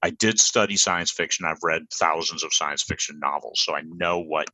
[0.02, 1.44] I did study science fiction.
[1.44, 4.48] I've read thousands of science fiction novels, so I know what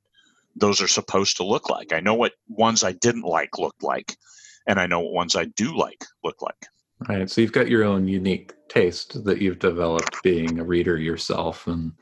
[0.56, 1.92] those are supposed to look like.
[1.92, 4.16] I know what ones I didn't like looked like,
[4.66, 6.66] and I know what ones I do like look like.
[7.08, 7.28] Right.
[7.28, 11.92] So you've got your own unique taste that you've developed being a reader yourself and,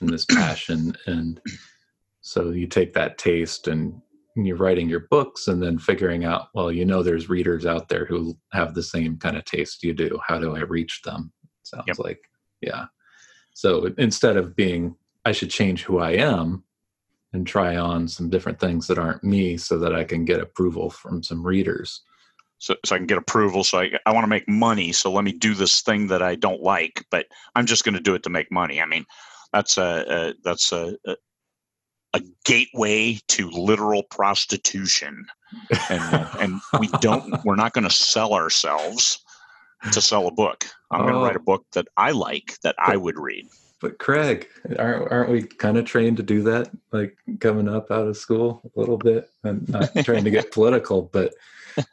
[0.00, 0.96] and this passion.
[1.06, 1.40] And
[2.20, 4.00] so you take that taste and
[4.34, 8.04] you're writing your books and then figuring out, well, you know, there's readers out there
[8.04, 10.18] who have the same kind of taste you do.
[10.26, 11.32] How do I reach them?
[11.62, 11.98] Sounds yep.
[11.98, 12.20] like,
[12.60, 12.86] yeah.
[13.54, 16.64] So instead of being, I should change who I am,
[17.32, 20.90] and try on some different things that aren't me so that I can get approval
[20.90, 22.02] from some readers.
[22.58, 23.64] So, so I can get approval.
[23.64, 24.92] So I, I want to make money.
[24.92, 28.00] So let me do this thing that I don't like, but I'm just going to
[28.00, 28.80] do it to make money.
[28.80, 29.06] I mean,
[29.52, 31.16] that's a, a that's a, a,
[32.14, 35.26] a gateway to literal prostitution,
[35.88, 39.20] and uh, and we don't we're not going to sell ourselves
[39.92, 40.64] to sell a book.
[40.90, 41.04] I'm oh.
[41.04, 43.46] going to write a book that I like that I would read.
[43.80, 46.70] But Craig, aren't aren't we kind of trained to do that?
[46.92, 49.30] Like coming up out of school a little bit.
[49.44, 51.32] I'm not trying to get political, but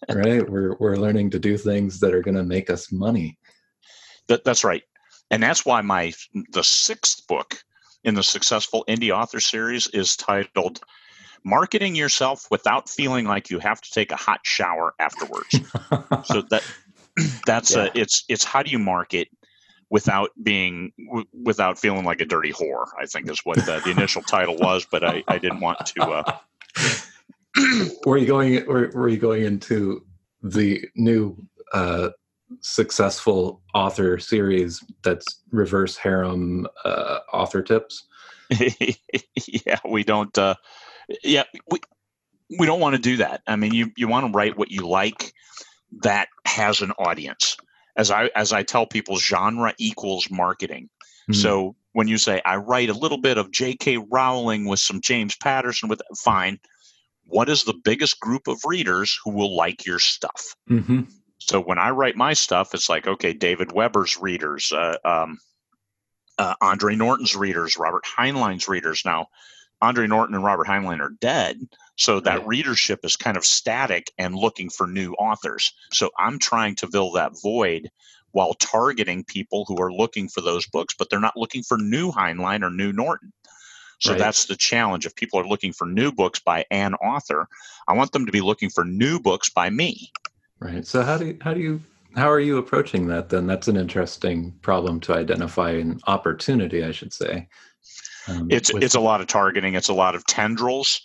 [0.10, 3.38] right, we're we're learning to do things that are going to make us money.
[4.28, 4.84] That, that's right,
[5.30, 6.14] and that's why my
[6.52, 7.64] the sixth book
[8.04, 10.80] in the successful indie author series is titled
[11.44, 15.52] "Marketing Yourself Without Feeling Like You Have to Take a Hot Shower Afterwards."
[16.24, 16.64] so that
[17.46, 18.02] that's uh, yeah.
[18.02, 19.28] a it's it's how do you market
[19.96, 22.88] without being w- without feeling like a dirty whore.
[23.00, 26.04] I think is what the, the initial title was, but I, I didn't want to.
[26.04, 26.38] Uh...
[28.06, 28.66] were you going?
[28.66, 30.06] Were, were you going into
[30.44, 31.38] the new
[31.72, 32.10] uh,
[32.60, 38.06] successful author series that's reverse harem uh, author tips?
[38.50, 40.38] yeah, we don't.
[40.38, 40.56] Uh,
[41.24, 41.80] yeah, we
[42.60, 43.44] we don't want to do that.
[43.48, 45.34] I mean, you you want to write what you like
[46.02, 47.56] that has an audience
[47.98, 50.90] as I as I tell people, genre equals marketing.
[51.30, 51.34] Mm-hmm.
[51.34, 53.98] So when you say I write a little bit of J.K.
[53.98, 56.60] Rowling with some James Patterson with fine,
[57.26, 60.56] what is the biggest group of readers who will like your stuff?
[60.70, 61.02] Mm-hmm.
[61.40, 65.38] So when I write my stuff, it's like okay, David Weber's readers, uh, um,
[66.38, 69.04] uh, Andre Norton's readers, Robert Heinlein's readers.
[69.06, 69.28] Now,
[69.82, 71.60] Andre Norton and Robert Heinlein are dead,
[71.96, 72.48] so that right.
[72.48, 75.74] readership is kind of static and looking for new authors.
[75.92, 77.90] So I'm trying to fill that void
[78.32, 82.12] while targeting people who are looking for those books, but they're not looking for new
[82.12, 83.32] Heinlein or new Norton.
[84.00, 84.20] So right.
[84.20, 85.06] that's the challenge.
[85.06, 87.48] If people are looking for new books by an author,
[87.88, 90.12] I want them to be looking for new books by me.
[90.60, 90.86] Right.
[90.86, 91.82] So how do you, how do you
[92.16, 93.46] how are you approaching that then?
[93.46, 97.48] That's an interesting problem to identify an opportunity, I should say.
[98.28, 99.76] Um, it's with- it's a lot of targeting.
[99.76, 101.02] It's a lot of tendrils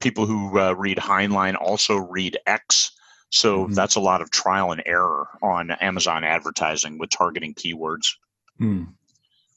[0.00, 2.92] people who uh, read Heinlein also read X.
[3.30, 3.74] So mm-hmm.
[3.74, 8.06] that's a lot of trial and error on Amazon advertising with targeting keywords.
[8.60, 8.88] Mm.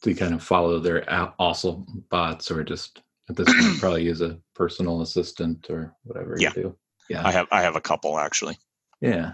[0.01, 1.07] So you kind of follow their
[1.39, 6.51] also boughts or just at this point probably use a personal assistant or whatever yeah.
[6.55, 6.75] you do.
[7.09, 7.25] Yeah.
[7.25, 8.57] I have I have a couple actually.
[8.99, 9.33] Yeah.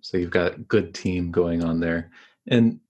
[0.00, 2.10] So you've got a good team going on there.
[2.46, 2.80] And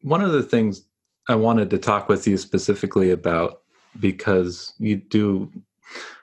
[0.00, 0.82] one of the things
[1.28, 3.61] I wanted to talk with you specifically about
[4.00, 5.50] because you do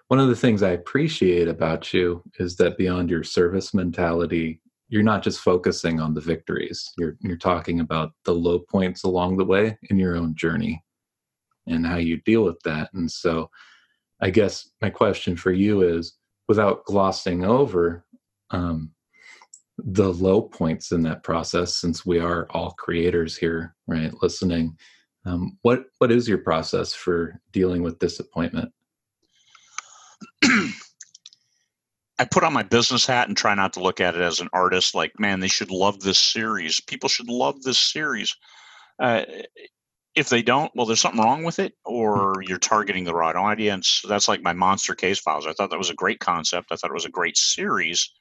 [0.08, 5.04] one of the things I appreciate about you is that beyond your service mentality, you're
[5.04, 6.92] not just focusing on the victories.
[6.98, 10.84] You're you're talking about the low points along the way in your own journey
[11.68, 12.90] and how you deal with that.
[12.94, 13.52] And so
[14.20, 18.04] I guess my question for you is without glossing over
[18.50, 18.92] um,
[19.78, 24.12] the low points in that process, since we are all creators here, right?
[24.22, 24.76] Listening,
[25.26, 28.72] um, what what is your process for dealing with disappointment?
[32.20, 34.50] I put on my business hat and try not to look at it as an
[34.52, 34.94] artist.
[34.94, 36.82] Like, man, they should love this series.
[36.82, 38.36] People should love this series.
[39.02, 39.24] Uh,
[40.16, 42.42] if they don't, well, there's something wrong with it, or hmm.
[42.48, 44.02] you're targeting the right audience.
[44.08, 45.48] That's like my monster case files.
[45.48, 46.72] I thought that was a great concept.
[46.72, 48.12] I thought it was a great series,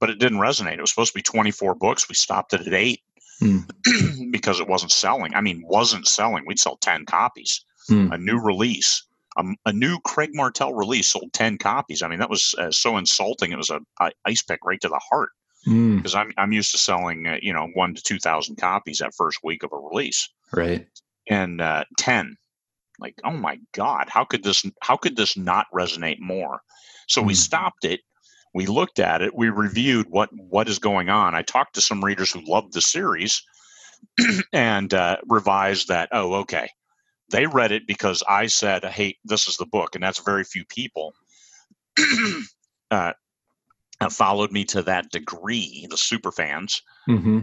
[0.00, 0.74] but it didn't resonate.
[0.74, 2.08] It was supposed to be 24 books.
[2.08, 3.00] We stopped it at eight
[3.40, 4.30] mm.
[4.30, 5.34] because it wasn't selling.
[5.34, 6.44] I mean, wasn't selling.
[6.46, 7.64] We'd sell 10 copies.
[7.90, 8.12] Mm.
[8.12, 12.02] A new release, a, a, new Craig Martelle release sold 10 copies.
[12.02, 13.52] I mean, that was uh, so insulting.
[13.52, 15.30] It was a, a, ice pick right to the heart
[15.64, 16.16] because mm.
[16.16, 19.62] I'm, I'm used to selling, uh, you know, one to 2,000 copies that first week
[19.62, 20.28] of a release.
[20.52, 20.86] Right.
[21.28, 22.36] And uh, 10,
[22.98, 26.60] like, oh my God, how could this, how could this not resonate more?
[27.08, 27.38] So we hmm.
[27.38, 28.00] stopped it
[28.56, 31.34] we looked at it we reviewed what what is going on.
[31.34, 33.42] I talked to some readers who loved the series
[34.52, 36.70] and uh, revised that oh okay.
[37.32, 40.64] They read it because i said hey this is the book and that's very few
[40.64, 41.12] people
[42.90, 43.12] uh,
[44.10, 47.40] followed me to that degree the super fans mm-hmm.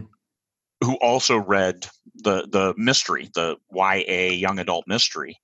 [0.80, 5.36] who also read the the mystery the ya young adult mystery.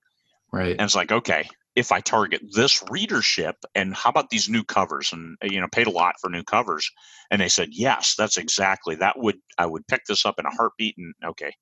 [0.52, 0.72] Right.
[0.72, 1.48] And it's like okay
[1.80, 5.12] if I target this readership and how about these new covers?
[5.12, 6.90] And you know paid a lot for new covers.
[7.30, 10.50] And they said yes that's exactly that would I would pick this up in a
[10.50, 11.52] heartbeat and okay.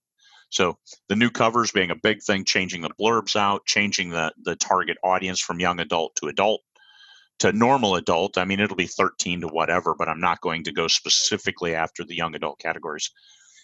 [0.50, 0.78] So
[1.08, 4.98] the new covers being a big thing changing the blurbs out changing the the target
[5.04, 6.62] audience from young adult to adult
[7.38, 8.36] to normal adult.
[8.36, 12.04] I mean it'll be 13 to whatever but I'm not going to go specifically after
[12.04, 13.10] the young adult categories.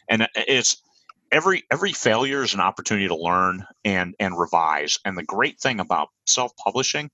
[0.09, 0.81] And uh, it's
[1.35, 4.99] every every failure is an opportunity to learn and and revise.
[5.05, 7.11] And the great thing about self-publishing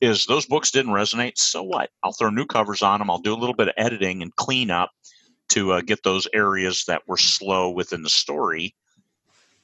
[0.00, 1.36] is those books didn't resonate.
[1.36, 1.90] So what?
[2.02, 3.10] I'll throw new covers on them.
[3.10, 4.90] I'll do a little bit of editing and clean up
[5.48, 8.74] to uh, get those areas that were slow within the story,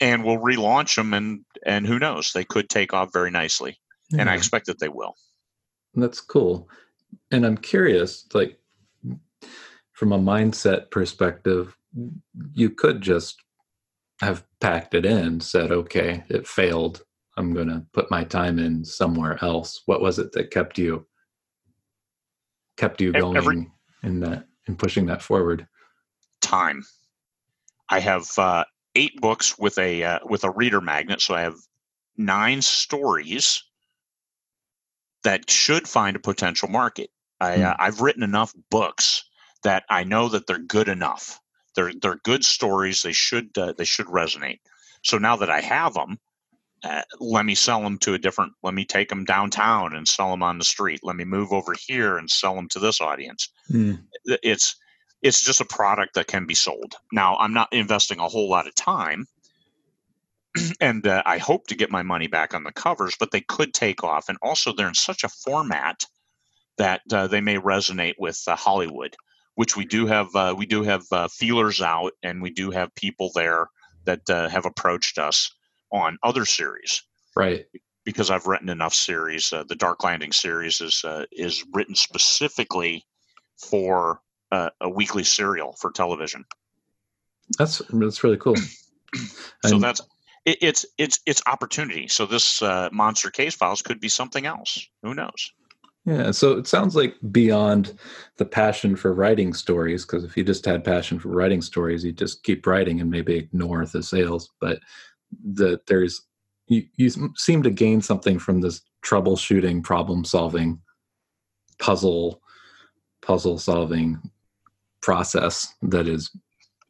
[0.01, 1.15] and we'll relaunch them.
[1.15, 2.33] And and who knows?
[2.33, 3.79] They could take off very nicely,
[4.11, 4.21] yeah.
[4.21, 5.15] and I expect that they will.
[5.95, 6.69] That's cool.
[7.31, 8.59] And I'm curious, like
[9.93, 11.77] from a mindset perspective,
[12.55, 13.37] you could just
[14.23, 17.03] have packed it in, said, okay, it failed.
[17.37, 19.83] I'm going to put my time in somewhere else.
[19.87, 21.07] What was it that kept you
[22.77, 23.71] kept you going Every,
[24.03, 25.67] in that in pushing that forward?
[26.41, 26.83] Time.
[27.89, 31.57] I have uh, eight books with a uh, with a reader magnet, so I have
[32.17, 33.63] nine stories
[35.25, 37.11] that should find a potential market.
[37.41, 37.65] I, hmm.
[37.65, 39.25] uh, I've written enough books
[39.65, 41.41] that I know that they're good enough
[41.75, 43.03] they're they're good stories.
[43.03, 44.61] They should uh, they should resonate.
[45.03, 46.19] So now that I have them,
[46.85, 48.53] uh, let me sell them to a different.
[48.63, 51.01] Let me take them downtown and sell them on the street.
[51.03, 53.49] Let me move over here and sell them to this audience.
[53.71, 54.03] Mm.
[54.25, 54.77] It's
[55.23, 56.95] it's just a product that can be sold.
[57.13, 59.27] Now I'm not investing a whole lot of time,
[60.81, 63.73] and uh, I hope to get my money back on the covers, but they could
[63.73, 64.29] take off.
[64.29, 66.05] And also, they're in such a format
[66.79, 69.15] that uh, they may resonate with uh, Hollywood
[69.55, 72.95] which we do have uh, we do have uh, feelers out and we do have
[72.95, 73.69] people there
[74.05, 75.55] that uh, have approached us
[75.93, 77.03] on other series.
[77.37, 77.67] Right.
[78.05, 83.07] Because i've written enough series uh, the dark landing series is uh, is written specifically
[83.57, 86.45] for uh, a weekly serial for television.
[87.59, 88.57] That's that's really cool.
[89.65, 90.01] So and, that's
[90.45, 92.09] it, it's it's it's opportunity.
[92.09, 94.89] So this monster case files could be something else.
[95.03, 95.53] Who knows
[96.05, 97.97] yeah, so it sounds like beyond
[98.37, 102.19] the passion for writing stories, because if you just had passion for writing stories, you'd
[102.19, 104.51] just keep writing and maybe ignore the sales.
[104.61, 104.81] But
[105.55, 106.23] that there's
[106.67, 110.81] you, you seem to gain something from this troubleshooting, problem solving,
[111.79, 112.41] puzzle
[113.21, 114.21] puzzle solving
[115.01, 116.31] process that is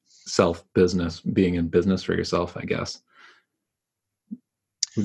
[0.09, 3.03] self business, being in business for yourself, I guess.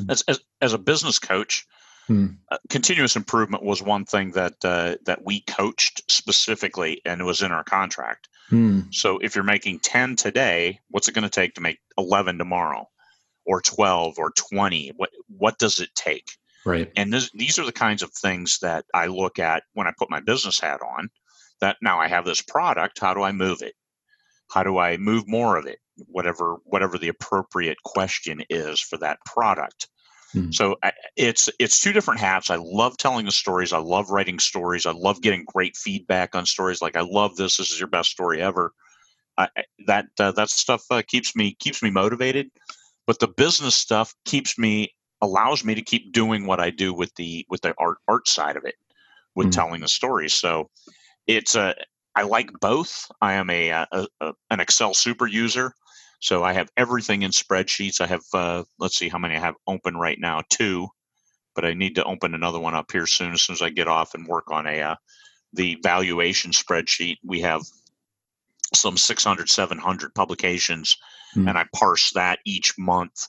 [0.10, 1.67] As, as, as a business coach,
[2.08, 2.28] Hmm.
[2.50, 7.41] Uh, continuous improvement was one thing that uh, that we coached specifically, and it was
[7.41, 8.30] in our contract.
[8.50, 8.82] Hmm.
[8.91, 12.88] So if you're making ten today, what's it going to take to make eleven tomorrow,
[13.46, 14.93] or twelve, or twenty?
[14.96, 16.30] What what does it take?
[16.65, 16.91] Right.
[16.96, 20.10] And this, these are the kinds of things that I look at when I put
[20.10, 21.10] my business hat on.
[21.60, 23.00] That now I have this product.
[23.00, 23.74] How do I move it?
[24.50, 25.80] How do I move more of it?
[26.06, 29.88] Whatever whatever the appropriate question is for that product.
[30.36, 30.54] Mm.
[30.54, 30.76] So
[31.16, 32.50] it's it's two different hats.
[32.50, 33.74] I love telling the stories.
[33.74, 34.86] I love writing stories.
[34.86, 36.82] I love getting great feedback on stories.
[36.82, 37.58] Like I love this.
[37.58, 38.74] This is your best story ever.
[39.38, 39.49] I,
[39.86, 42.49] that uh, that stuff uh, keeps me keeps me motivated.
[43.06, 47.14] But the business stuff keeps me allows me to keep doing what I do with
[47.16, 48.76] the with the art art side of it,
[49.36, 49.51] with mm.
[49.51, 50.34] telling the stories.
[50.34, 50.70] So
[51.26, 51.76] it's a
[52.16, 53.10] I like both.
[53.22, 53.88] I am a, a,
[54.22, 55.74] a an Excel super user.
[56.20, 58.01] So I have everything in spreadsheets.
[58.01, 60.88] I have, uh, let's see how many I have open right now, two,
[61.55, 63.88] but I need to open another one up here soon as soon as I get
[63.88, 64.95] off and work on a uh,
[65.53, 67.18] the valuation spreadsheet.
[67.24, 67.61] We have
[68.74, 70.97] some 600, 700 publications,
[71.36, 71.47] mm.
[71.47, 73.28] and I parse that each month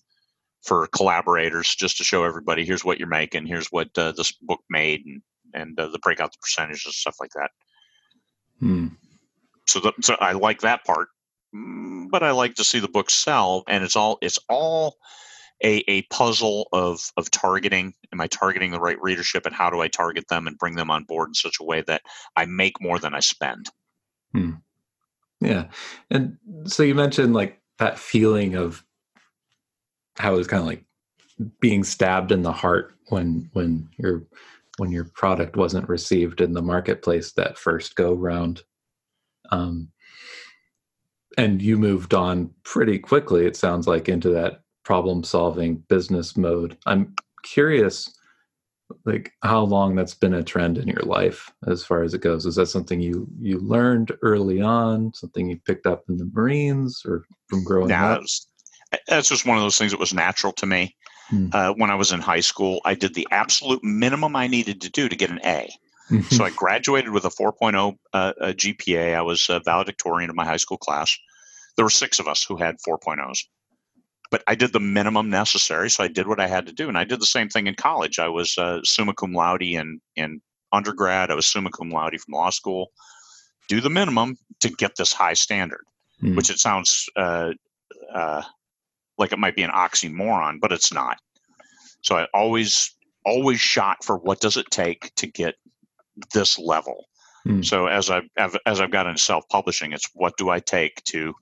[0.63, 4.61] for collaborators just to show everybody here's what you're making, here's what uh, this book
[4.69, 5.23] made, and
[5.55, 7.51] and uh, the break out the percentages and stuff like that.
[8.63, 8.97] Mm.
[9.67, 11.09] So, the, so I like that part
[11.53, 14.97] but I like to see the book sell, and it's all it's all
[15.63, 17.95] a, a puzzle of of targeting.
[18.13, 20.91] Am I targeting the right readership, and how do I target them and bring them
[20.91, 22.03] on board in such a way that
[22.37, 23.71] I make more than I spend?
[24.33, 24.53] Hmm.
[25.41, 25.69] Yeah,
[26.11, 28.85] and so you mentioned like that feeling of
[30.17, 30.85] how it was kind of like
[31.61, 34.25] being stabbed in the heart when when your
[34.79, 38.63] when your product wasn't received in the marketplace that first go round.
[39.51, 39.91] Um,
[41.39, 43.47] and you moved on pretty quickly.
[43.47, 46.77] It sounds like into that problem solving business mode.
[46.85, 47.15] I'm
[47.45, 48.13] curious
[49.05, 52.45] like how long that's been a trend in your life as far as it goes.
[52.45, 57.03] Is that something you you learned early on, something you picked up in the Marines
[57.07, 58.21] or from growing yeah, up?
[58.21, 58.47] That's,
[59.07, 60.97] that's just one of those things that was natural to me.
[61.29, 61.49] Hmm.
[61.53, 64.91] Uh, when I was in high school, I did the absolute minimum I needed to
[64.91, 65.71] do to get an A.
[66.31, 69.15] so I graduated with a 4.0 uh, a GPA.
[69.15, 71.17] I was a valedictorian of my high school class.
[71.79, 73.39] There were six of us who had 4.0s
[74.31, 75.91] but I did the minimum necessary.
[75.91, 76.89] So I did what I had to do.
[76.89, 78.19] And I did the same thing in college.
[78.19, 80.41] I was uh, summa cum laude in, in
[80.73, 81.31] undergrad.
[81.31, 82.89] I was summa cum laude from law school.
[83.69, 85.85] Do the minimum to get this high standard,
[86.23, 86.37] mm.
[86.37, 87.53] which it sounds uh,
[88.13, 88.43] uh,
[89.19, 91.19] like it might be an oxymoron, but it's not.
[92.03, 95.55] So I always, always shot for what does it take to get
[96.33, 97.07] this level.
[97.47, 97.65] Mm.
[97.65, 98.29] So as I've
[98.67, 101.35] as I've got into self publishing, it's what do I take to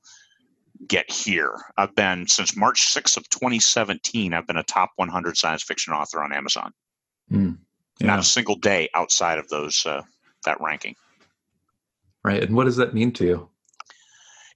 [0.86, 1.54] get here.
[1.76, 4.32] I've been since March 6th of 2017.
[4.32, 6.72] I've been a top 100 science fiction author on Amazon.
[7.30, 7.58] Mm,
[7.98, 8.06] yeah.
[8.06, 10.02] Not a single day outside of those uh,
[10.44, 10.94] that ranking.
[12.24, 13.48] Right, and what does that mean to you?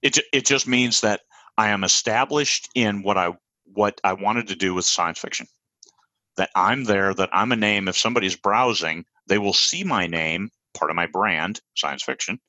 [0.01, 1.21] It it just means that
[1.57, 3.33] I am established in what I
[3.65, 5.47] what I wanted to do with science fiction.
[6.37, 7.13] That I'm there.
[7.13, 7.87] That I'm a name.
[7.87, 12.39] If somebody's browsing, they will see my name, part of my brand, science fiction,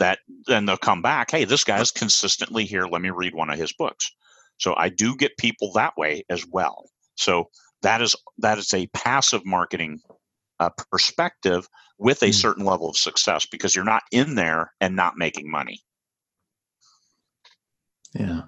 [0.00, 2.86] that then they'll come back hey this guy's consistently here.
[2.86, 4.10] Let me read one of his books.
[4.58, 6.90] So i do get people that way as well.
[7.14, 7.50] So
[7.82, 10.00] that is that is a passive marketing
[10.58, 12.34] uh, perspective with a mm.
[12.34, 15.80] certain level of success because you're not in there and not making money.
[18.14, 18.42] Yeah.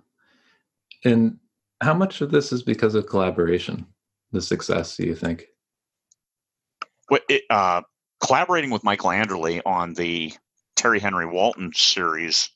[1.05, 1.39] And
[1.83, 3.87] how much of this is because of collaboration
[4.33, 5.45] the success do you think?
[7.11, 7.83] Well, it, uh,
[8.23, 10.33] collaborating with michael anderle on the
[10.77, 12.51] Terry Henry Walton series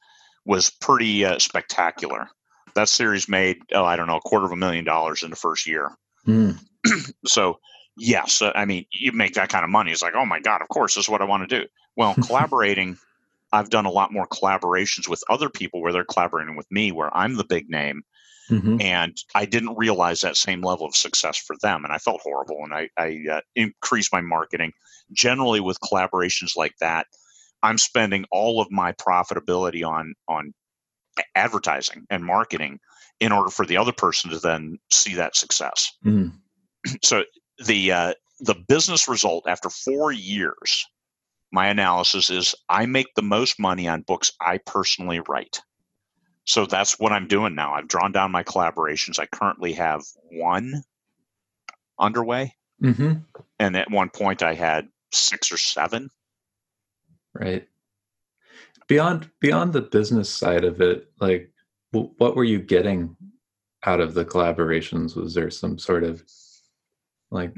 [0.45, 2.29] was pretty uh, spectacular.
[2.75, 5.37] That series made, oh, I don't know, a quarter of a million dollars in the
[5.37, 5.91] first year.
[6.27, 6.59] Mm.
[7.27, 7.59] so,
[7.97, 9.93] yes, uh, I mean, you make that kind of money.
[9.93, 11.67] It's like, oh my God, of course, this is what I want to do.
[11.97, 12.99] Well, collaborating,
[13.53, 17.15] I've done a lot more collaborations with other people where they're collaborating with me, where
[17.17, 18.03] I'm the big name.
[18.51, 18.81] Mm-hmm.
[18.81, 21.85] And I didn't realize that same level of success for them.
[21.85, 22.59] And I felt horrible.
[22.63, 24.73] And I, I uh, increased my marketing.
[25.13, 27.07] Generally, with collaborations like that,
[27.67, 30.55] I'm spending all of my profitability on on
[31.35, 32.79] advertising and marketing
[33.19, 35.93] in order for the other person to then see that success.
[36.05, 36.33] Mm.
[37.03, 37.25] So
[37.65, 40.87] the uh, the business result after four years,
[41.51, 45.61] my analysis is I make the most money on books I personally write.
[46.45, 47.75] So that's what I'm doing now.
[47.75, 49.19] I've drawn down my collaborations.
[49.19, 50.85] I currently have one
[51.99, 53.15] underway, mm-hmm.
[53.59, 56.09] and at one point I had six or seven
[57.41, 57.69] right?
[58.89, 61.51] Beyond beyond the business side of it like
[61.93, 63.17] what were you getting
[63.85, 65.17] out of the collaborations?
[65.17, 66.23] Was there some sort of
[67.31, 67.57] like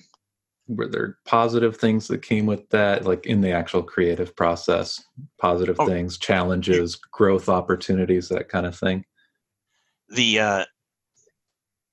[0.68, 5.02] were there positive things that came with that like in the actual creative process?
[5.40, 9.04] Positive oh, things challenges growth opportunities that kind of thing?
[10.08, 10.64] The uh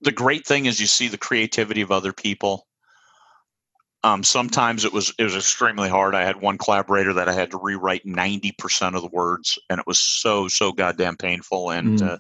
[0.02, 2.68] the great thing is you see the creativity of other people
[4.06, 6.14] um, sometimes it was it was extremely hard.
[6.14, 9.80] I had one collaborator that I had to rewrite ninety percent of the words, and
[9.80, 12.08] it was so so goddamn painful and mm.
[12.08, 12.18] uh,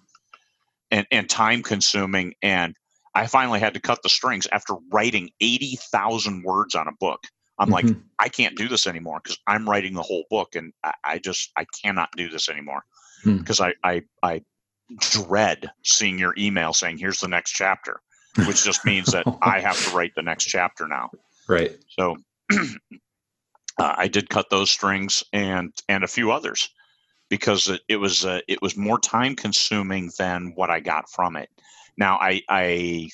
[0.90, 2.34] and and time consuming.
[2.42, 2.76] And
[3.14, 7.20] I finally had to cut the strings after writing eighty thousand words on a book.
[7.60, 7.88] I'm mm-hmm.
[7.88, 11.20] like, I can't do this anymore because I'm writing the whole book, and I, I,
[11.20, 12.84] just I cannot do this anymore
[13.24, 13.72] because mm.
[13.84, 14.42] I, I I
[14.98, 18.02] dread seeing your email saying here's the next chapter,
[18.48, 21.12] which just means that I have to write the next chapter now.
[21.48, 21.78] Right.
[21.90, 22.18] So
[22.52, 22.66] uh,
[23.78, 26.70] I did cut those strings and and a few others
[27.30, 31.36] because it, it was uh, it was more time consuming than what I got from
[31.36, 31.50] it.
[31.98, 33.10] Now I I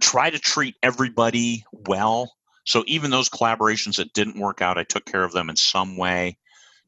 [0.00, 2.32] try to treat everybody well.
[2.64, 5.96] So even those collaborations that didn't work out, I took care of them in some
[5.96, 6.36] way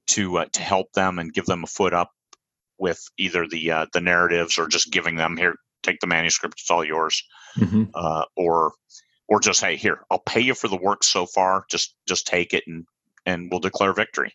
[0.08, 2.10] to uh, to help them and give them a foot up
[2.78, 6.70] with either the uh, the narratives or just giving them here take the manuscript it's
[6.70, 7.22] all yours
[7.58, 7.84] mm-hmm.
[7.94, 8.72] uh, or
[9.28, 12.52] or just hey here i'll pay you for the work so far just just take
[12.52, 12.86] it and
[13.26, 14.34] and we'll declare victory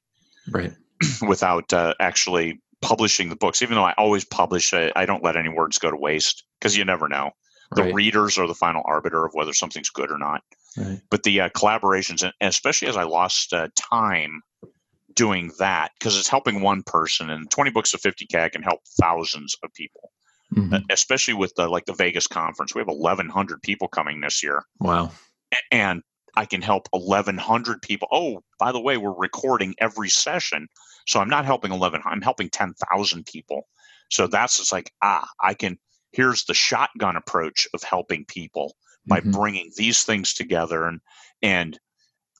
[0.51, 0.73] right
[1.27, 3.61] without uh, actually publishing the books.
[3.61, 6.77] Even though I always publish, I, I don't let any words go to waste because
[6.77, 7.31] you never know.
[7.75, 7.93] The Right.
[7.93, 10.41] readers are the final arbiter of whether something's good or not.
[10.77, 11.01] Right.
[11.09, 14.41] But the uh, collaborations, and especially as I lost uh, time
[15.13, 18.81] doing that, because it's helping one person, and 20 books of 50K, I can help
[19.01, 20.11] thousands of people,
[20.55, 20.73] Mhm.
[20.73, 22.73] uh, especially with the, like the Vegas conference.
[22.73, 25.11] We have 1,100 people coming this year Wow.
[25.53, 26.01] a- and
[26.35, 28.07] I can help 1100 people.
[28.11, 30.67] Oh, by the way, we're recording every session.
[31.07, 33.67] So I'm not helping 11, I'm helping 10,000 people.
[34.09, 35.77] So that's it's like, ah, I can,
[36.11, 38.75] here's the shotgun approach of helping people
[39.05, 39.31] by Mhm.
[39.33, 41.01] bringing these things together and,
[41.41, 41.79] and,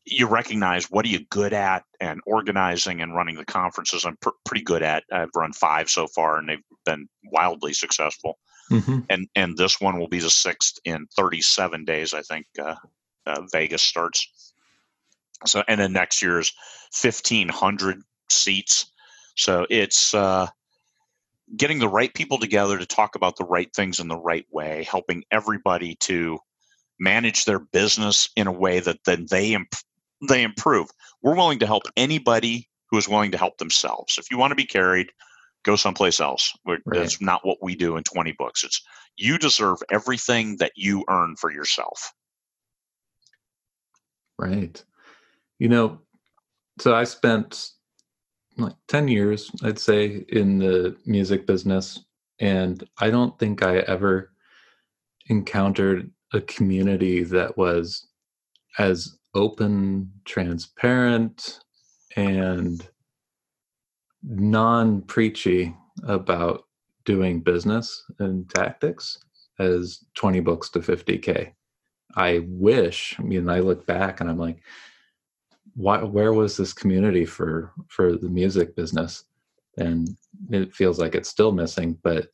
[0.09, 4.05] you recognize what are you good at and organizing and running the conferences.
[4.05, 8.39] I'm pr- pretty good at i've run five so far and they've been wildly successful.
[8.71, 9.05] Mhm.
[9.09, 12.75] and and this one will be the sixth in 37 days i think uh,
[13.25, 14.53] uh, vegas starts.
[15.45, 16.51] So and then next year's
[16.99, 18.91] 1500 seats.
[19.35, 20.47] So it's uh,
[21.55, 24.83] getting the right people together to talk about the right things in the right way
[24.89, 26.39] helping everybody to
[26.99, 29.75] manage their business in a way that then they imp-
[30.27, 30.89] they improve
[31.21, 34.55] we're willing to help anybody who is willing to help themselves if you want to
[34.55, 35.11] be carried
[35.63, 36.81] go someplace else Right.
[36.87, 38.81] that's not what we do in 20 books it's
[39.17, 42.13] you deserve everything that you earn for yourself
[44.39, 44.83] Right.
[45.59, 45.99] You know,
[46.79, 47.71] so I spent
[48.57, 52.03] like 10 years, I'd say, in the music business.
[52.39, 54.31] And I don't think I ever
[55.29, 58.07] encountered a community that was
[58.77, 61.59] as open, transparent,
[62.15, 62.87] and
[64.23, 65.73] non preachy
[66.03, 66.63] about
[67.05, 69.19] doing business and tactics
[69.59, 71.53] as 20 books to 50K.
[72.15, 74.59] I wish, I mean, I look back and I'm like,
[75.75, 79.25] why, where was this community for for the music business?
[79.77, 80.17] And
[80.49, 81.99] it feels like it's still missing.
[82.03, 82.29] But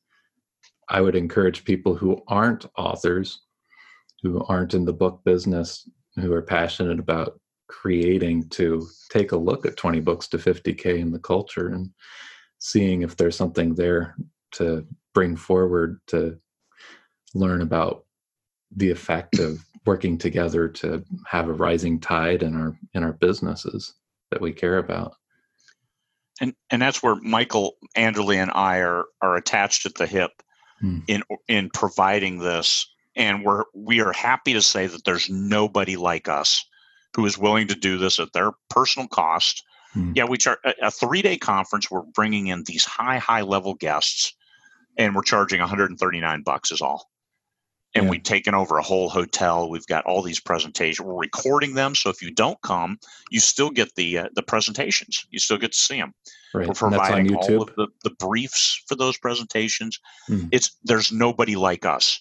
[0.87, 3.41] I would encourage people who aren't authors,
[4.21, 9.65] who aren't in the book business, who are passionate about creating, to take a look
[9.65, 11.89] at 20 books to 50k in the culture and
[12.59, 14.15] seeing if there's something there
[14.51, 16.37] to bring forward to
[17.33, 18.05] learn about
[18.75, 23.93] the effect of working together to have a rising tide in our in our businesses
[24.31, 25.15] that we care about.
[26.41, 30.31] and and that's where Michael Anderle and I are are attached at the hip
[30.79, 30.99] Hmm.
[31.07, 36.27] in in providing this, and we're we are happy to say that there's nobody like
[36.27, 36.65] us
[37.15, 39.63] who is willing to do this at their personal cost.
[39.93, 40.11] Hmm.
[40.15, 41.91] Yeah, we charge a, three day conference.
[41.91, 44.33] We're bringing in these high high level guests,
[44.97, 47.09] and we're charging 139 bucks is all.
[47.95, 48.09] And Yeah.
[48.09, 49.69] we've taken over a whole hotel.
[49.69, 51.05] We've got all these presentations.
[51.05, 52.97] We're recording them, so if you don't come,
[53.29, 55.27] you still get the uh, the presentations.
[55.29, 56.15] You still get to see them.
[56.55, 56.67] Right.
[56.67, 59.99] We're And that's on providing all of the, the briefs for those presentations.
[60.25, 60.47] Hmm.
[60.51, 62.19] It's there's nobody like us,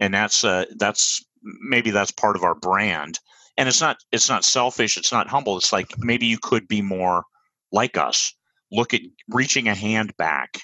[0.00, 3.18] and that's uh, that's maybe that's part of our brand.
[3.56, 4.96] And it's not it's not selfish.
[4.96, 5.56] It's not humble.
[5.56, 7.24] It's like maybe you could be more
[7.72, 8.34] like us.
[8.70, 10.60] Look at reaching a hand back,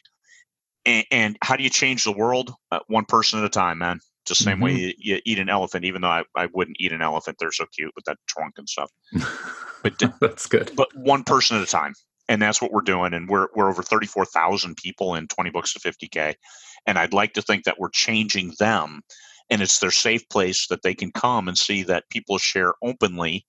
[0.85, 2.53] and, and how do you change the world?
[2.71, 4.01] Uh, one person at a time, man.
[4.27, 5.85] Just the same way you, you eat an elephant.
[5.85, 8.69] Even though I, I wouldn't eat an elephant, they're so cute with that trunk and
[8.69, 8.91] stuff.
[9.83, 10.71] But that's good.
[10.77, 11.95] but one person at a time
[12.29, 15.81] and that's what we're doing and we're, we're over 34000 people in 20 books to
[15.81, 16.35] 50k
[16.87, 19.03] and i'd like to think that we're changing them
[19.53, 23.47] and it's their safe place that they can come and see that people share openly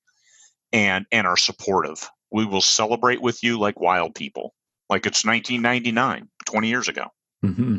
[0.74, 2.10] and and are supportive.
[2.32, 4.54] We will celebrate with you like wild people
[4.90, 7.06] like it's 1999 20 years ago.
[7.42, 7.78] Hmm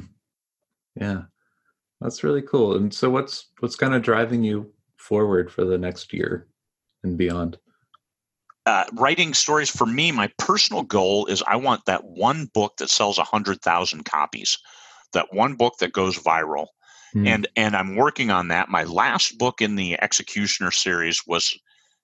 [0.98, 1.22] Yeah,
[2.00, 2.76] that's really cool.
[2.76, 6.48] And so, what's what's kind of driving you forward for the next year
[7.02, 7.58] and beyond?
[8.66, 12.88] uh, writing stories for me my personal goal is i want that one book that
[12.88, 14.56] sells 100000 copies
[15.14, 16.66] that one book that goes viral
[17.14, 17.26] Hmm.
[17.26, 18.68] and and I'm working on that.
[18.68, 21.56] My last book in the Executioner series was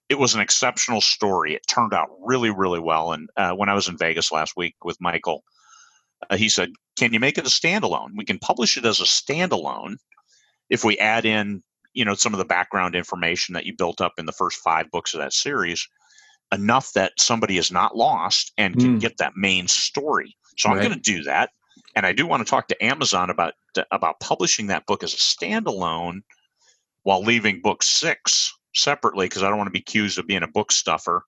[0.09, 1.55] it was an exceptional story.
[1.55, 3.13] It turned out really really well.
[3.13, 5.43] And uh, when I was in Vegas last week with Michael,
[6.31, 8.11] uh, he said, "Can you make it a standalone?
[8.17, 9.97] We can publish it as a standalone
[10.69, 14.13] if we add in you know some of the background information that you built up
[14.17, 15.87] in the first five books of that series."
[16.53, 18.99] Enough that somebody is not lost and can Hmm.
[18.99, 20.37] get that main story.
[20.57, 21.51] So I'm going to do that
[21.97, 23.55] and I do want to talk to Amazon about
[23.93, 26.21] about publishing that book as a standalone
[27.05, 30.49] while leaving book six separately because I don't want to be accused of being a
[30.49, 31.25] book stuffer,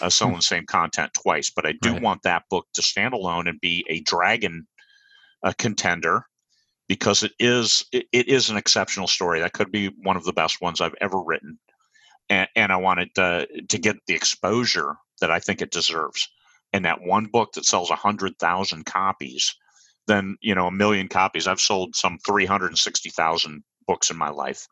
[0.00, 1.50] uh, selling the same content twice.
[1.50, 2.02] But I do Right.
[2.02, 4.66] want that book to stand alone and be a dragon
[5.42, 6.24] uh, contender
[6.88, 9.40] because it is it, it is an exceptional story.
[9.40, 11.58] That could be one of the best ones I've ever written,
[12.30, 16.28] and, and I want it uh, to get the exposure that I think it deserves.
[16.72, 19.54] and that one book that sells 100,000 copies
[20.06, 21.46] than, you know, a million copies.
[21.46, 24.66] I've sold some 360,000 books in my life.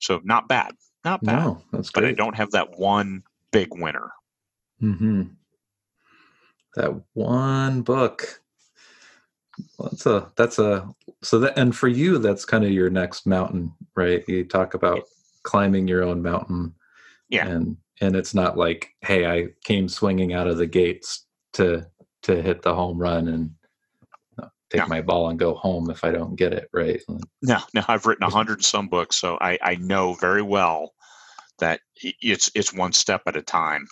[0.00, 0.72] So not bad.
[1.04, 1.44] Not bad.
[1.44, 2.02] No, that's great.
[2.02, 3.22] But I don't have that one
[3.52, 4.12] big winner.
[4.82, 5.22] Mm-hmm.
[6.76, 8.40] That one book.
[9.78, 10.88] That's a that's a
[11.22, 14.24] so that and for you that's kind of your next mountain, right?
[14.26, 15.04] You talk about
[15.44, 16.74] climbing your own mountain.
[17.28, 17.46] Yeah.
[17.46, 21.86] And and it's not like, hey, I came swinging out of the gates to
[22.22, 23.50] to hit the home run and
[24.70, 24.88] take No.
[24.88, 27.00] my ball and go home if I don't get it right.
[27.42, 30.92] No, no, I've written a hundred some books, so I, I know very well
[31.58, 33.86] that it's it's one step at a time,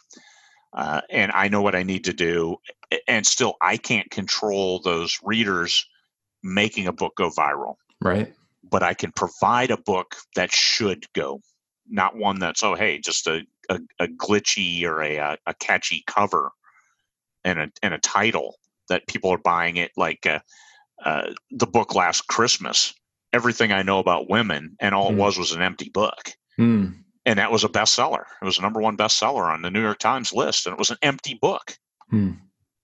[0.75, 2.57] uh, and I know what I need to do,
[3.09, 5.87] and still I can't control those readers
[6.43, 8.33] making a book go viral, Right?
[8.65, 11.41] but I can provide a book that should go,
[11.89, 16.05] not one that's oh hey just a a, a glitchy or a, a a catchy
[16.07, 16.51] cover,
[17.45, 18.57] and a and a title
[18.89, 20.41] that people are buying it like uh,
[21.05, 22.95] uh, the book last Christmas
[23.35, 25.19] everything I know about women, and all it Hmm.
[25.19, 26.33] was was an empty book.
[26.59, 26.89] Hmm.
[27.25, 28.25] And that was a bestseller.
[28.43, 30.91] It was a number one bestseller on the New York Times list, and it was
[30.91, 31.79] an empty book,
[32.11, 32.33] Hmm.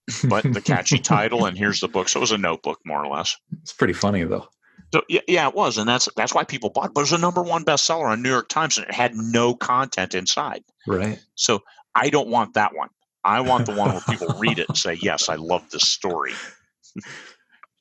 [0.28, 2.08] but the catchy title, and here's the book.
[2.08, 3.36] So it was a notebook, more or less.
[3.62, 4.48] it's pretty funny though.
[4.94, 6.86] So yeah, yeah, it was, and that's that's why people bought.
[6.86, 6.94] it.
[6.94, 9.54] But it was a number one bestseller on New York Times, and it had no
[9.54, 10.62] content inside.
[10.86, 11.18] Right?
[11.34, 11.62] So
[11.94, 12.88] I don't want that one.
[13.24, 16.32] I want the one where people read it and say, "Yes, I love this story."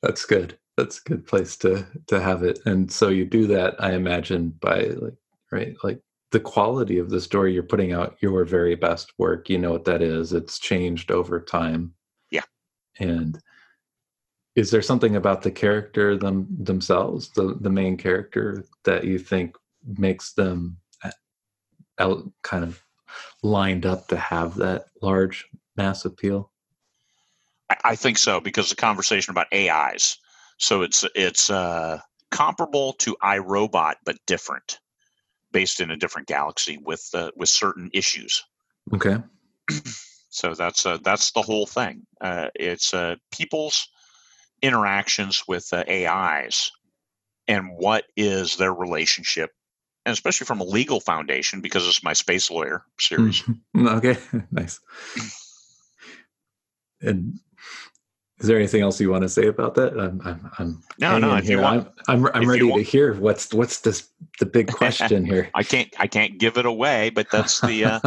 [0.02, 0.58] That's good.
[0.76, 2.60] That's a good place to to have it.
[2.64, 5.16] And so you do that, I imagine, by like
[5.50, 9.48] right, like the quality of the story you're putting out your very best work.
[9.48, 10.32] You know what that is.
[10.32, 11.94] It's changed over time.
[12.30, 12.44] Yeah.
[12.98, 13.40] And
[14.54, 19.56] is there something about the character them themselves, the the main character, that you think
[19.84, 21.10] makes them uh,
[21.98, 22.82] out kind of
[23.42, 26.50] lined up to have that large mass appeal?
[27.70, 30.18] I, I think so because the conversation about AIs.
[30.58, 34.78] So it's it's uh, comparable to iRobot, but different,
[35.52, 38.42] based in a different galaxy with uh, with certain issues.
[38.94, 39.18] Okay.
[40.30, 42.06] So that's uh, that's the whole thing.
[42.20, 43.88] Uh, it's uh, people's
[44.62, 46.70] interactions with uh, AIs
[47.46, 49.50] and what is their relationship,
[50.08, 53.42] and especially from a legal foundation because it's my space lawyer series.
[53.42, 53.58] Mm,
[53.98, 54.16] Okay,
[54.50, 54.80] nice.
[57.02, 57.34] And
[58.40, 59.92] is there anything else you want to say about that?
[59.98, 61.36] I'm, I'm, I'm No, no.
[61.36, 61.60] If you here.
[61.62, 64.08] want, I'm, I'm, I'm you ready to hear what's what's this
[64.40, 65.50] the big question here.
[65.54, 68.00] I can't I can't give it away, but that's the uh,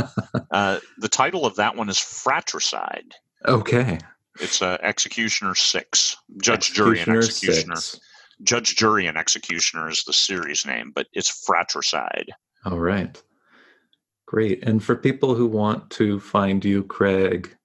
[0.49, 3.13] uh, the title of that one is Fratricide.
[3.45, 3.99] okay,
[4.39, 7.75] It's uh, Executioner Six, Judge, Jury, and Executioner.
[7.75, 7.99] six.
[8.43, 12.31] Judge, Jury, and Executioner is the series name, but it's Fratricide.
[12.65, 13.21] All right,
[14.25, 14.63] great.
[14.63, 17.55] And for people who want to find you, Craig,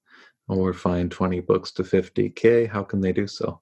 [0.49, 3.61] or find twenty books to fifty k, how can they do so?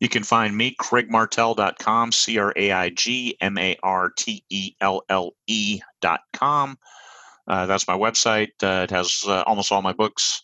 [0.00, 4.74] You can find me, craigmartelle.com, C R A I G M A R T E
[4.80, 6.78] L L E.com.
[7.46, 8.52] Uh, that's my website.
[8.62, 10.42] Uh, it has uh, almost all my books.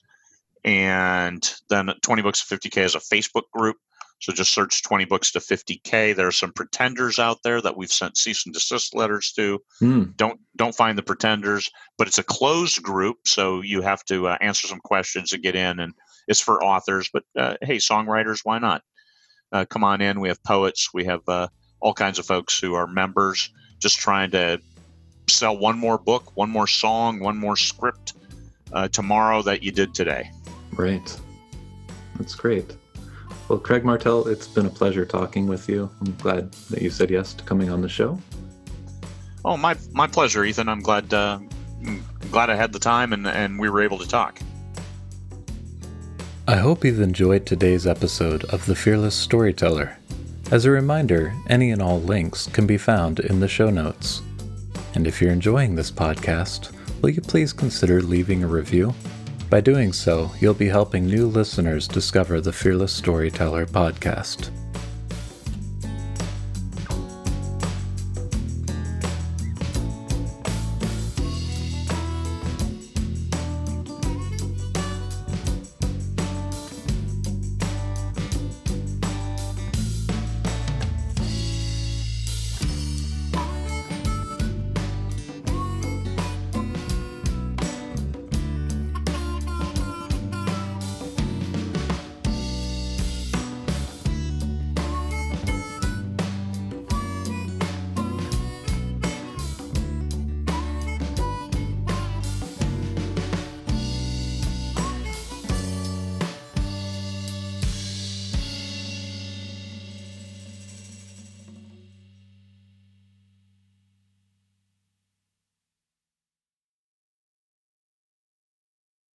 [0.64, 3.77] And then 20 Books to 50K is a Facebook group.
[4.19, 6.17] So just search 20 Books to 50K.
[6.17, 9.61] There are some pretenders out there that we've sent cease and desist letters to.
[9.79, 10.05] Hmm.
[10.17, 14.39] Don't don't find the pretenders, but it's a closed group, so you have to uh,
[14.41, 15.93] answer some questions to get in, and
[16.29, 17.11] it's for authors.
[17.12, 18.83] But uh, hey, songwriters, why not?
[19.53, 20.21] Uh, come on in.
[20.21, 20.91] We have poets.
[20.95, 21.49] We have uh,
[21.81, 23.51] all kinds of folks who are members,
[23.81, 24.61] just trying to
[25.29, 28.14] sell one more book, one more song, one more script
[28.73, 30.31] uh, tomorrow that you did today.
[30.73, 31.21] Right.
[32.17, 32.77] That's great.
[33.49, 35.88] Well, Craig Martelle, it's been a pleasure talking with you.
[36.01, 38.18] I'm glad that you said yes to coming on the show.
[39.44, 40.68] Oh, my my pleasure, Ethan.
[40.68, 41.38] I'm glad uh,
[41.86, 44.40] I'm glad I had the time and and we were able to talk.
[46.49, 49.97] I hope you've enjoyed today's episode of The Fearless Storyteller.
[50.53, 54.22] As a reminder, any and all links can be found in the show notes.
[54.94, 56.72] And if you're enjoying this podcast,
[57.03, 58.94] will you please consider leaving a review?
[59.49, 64.51] By doing so, you'll be helping new listeners discover the Fearless Storyteller podcast.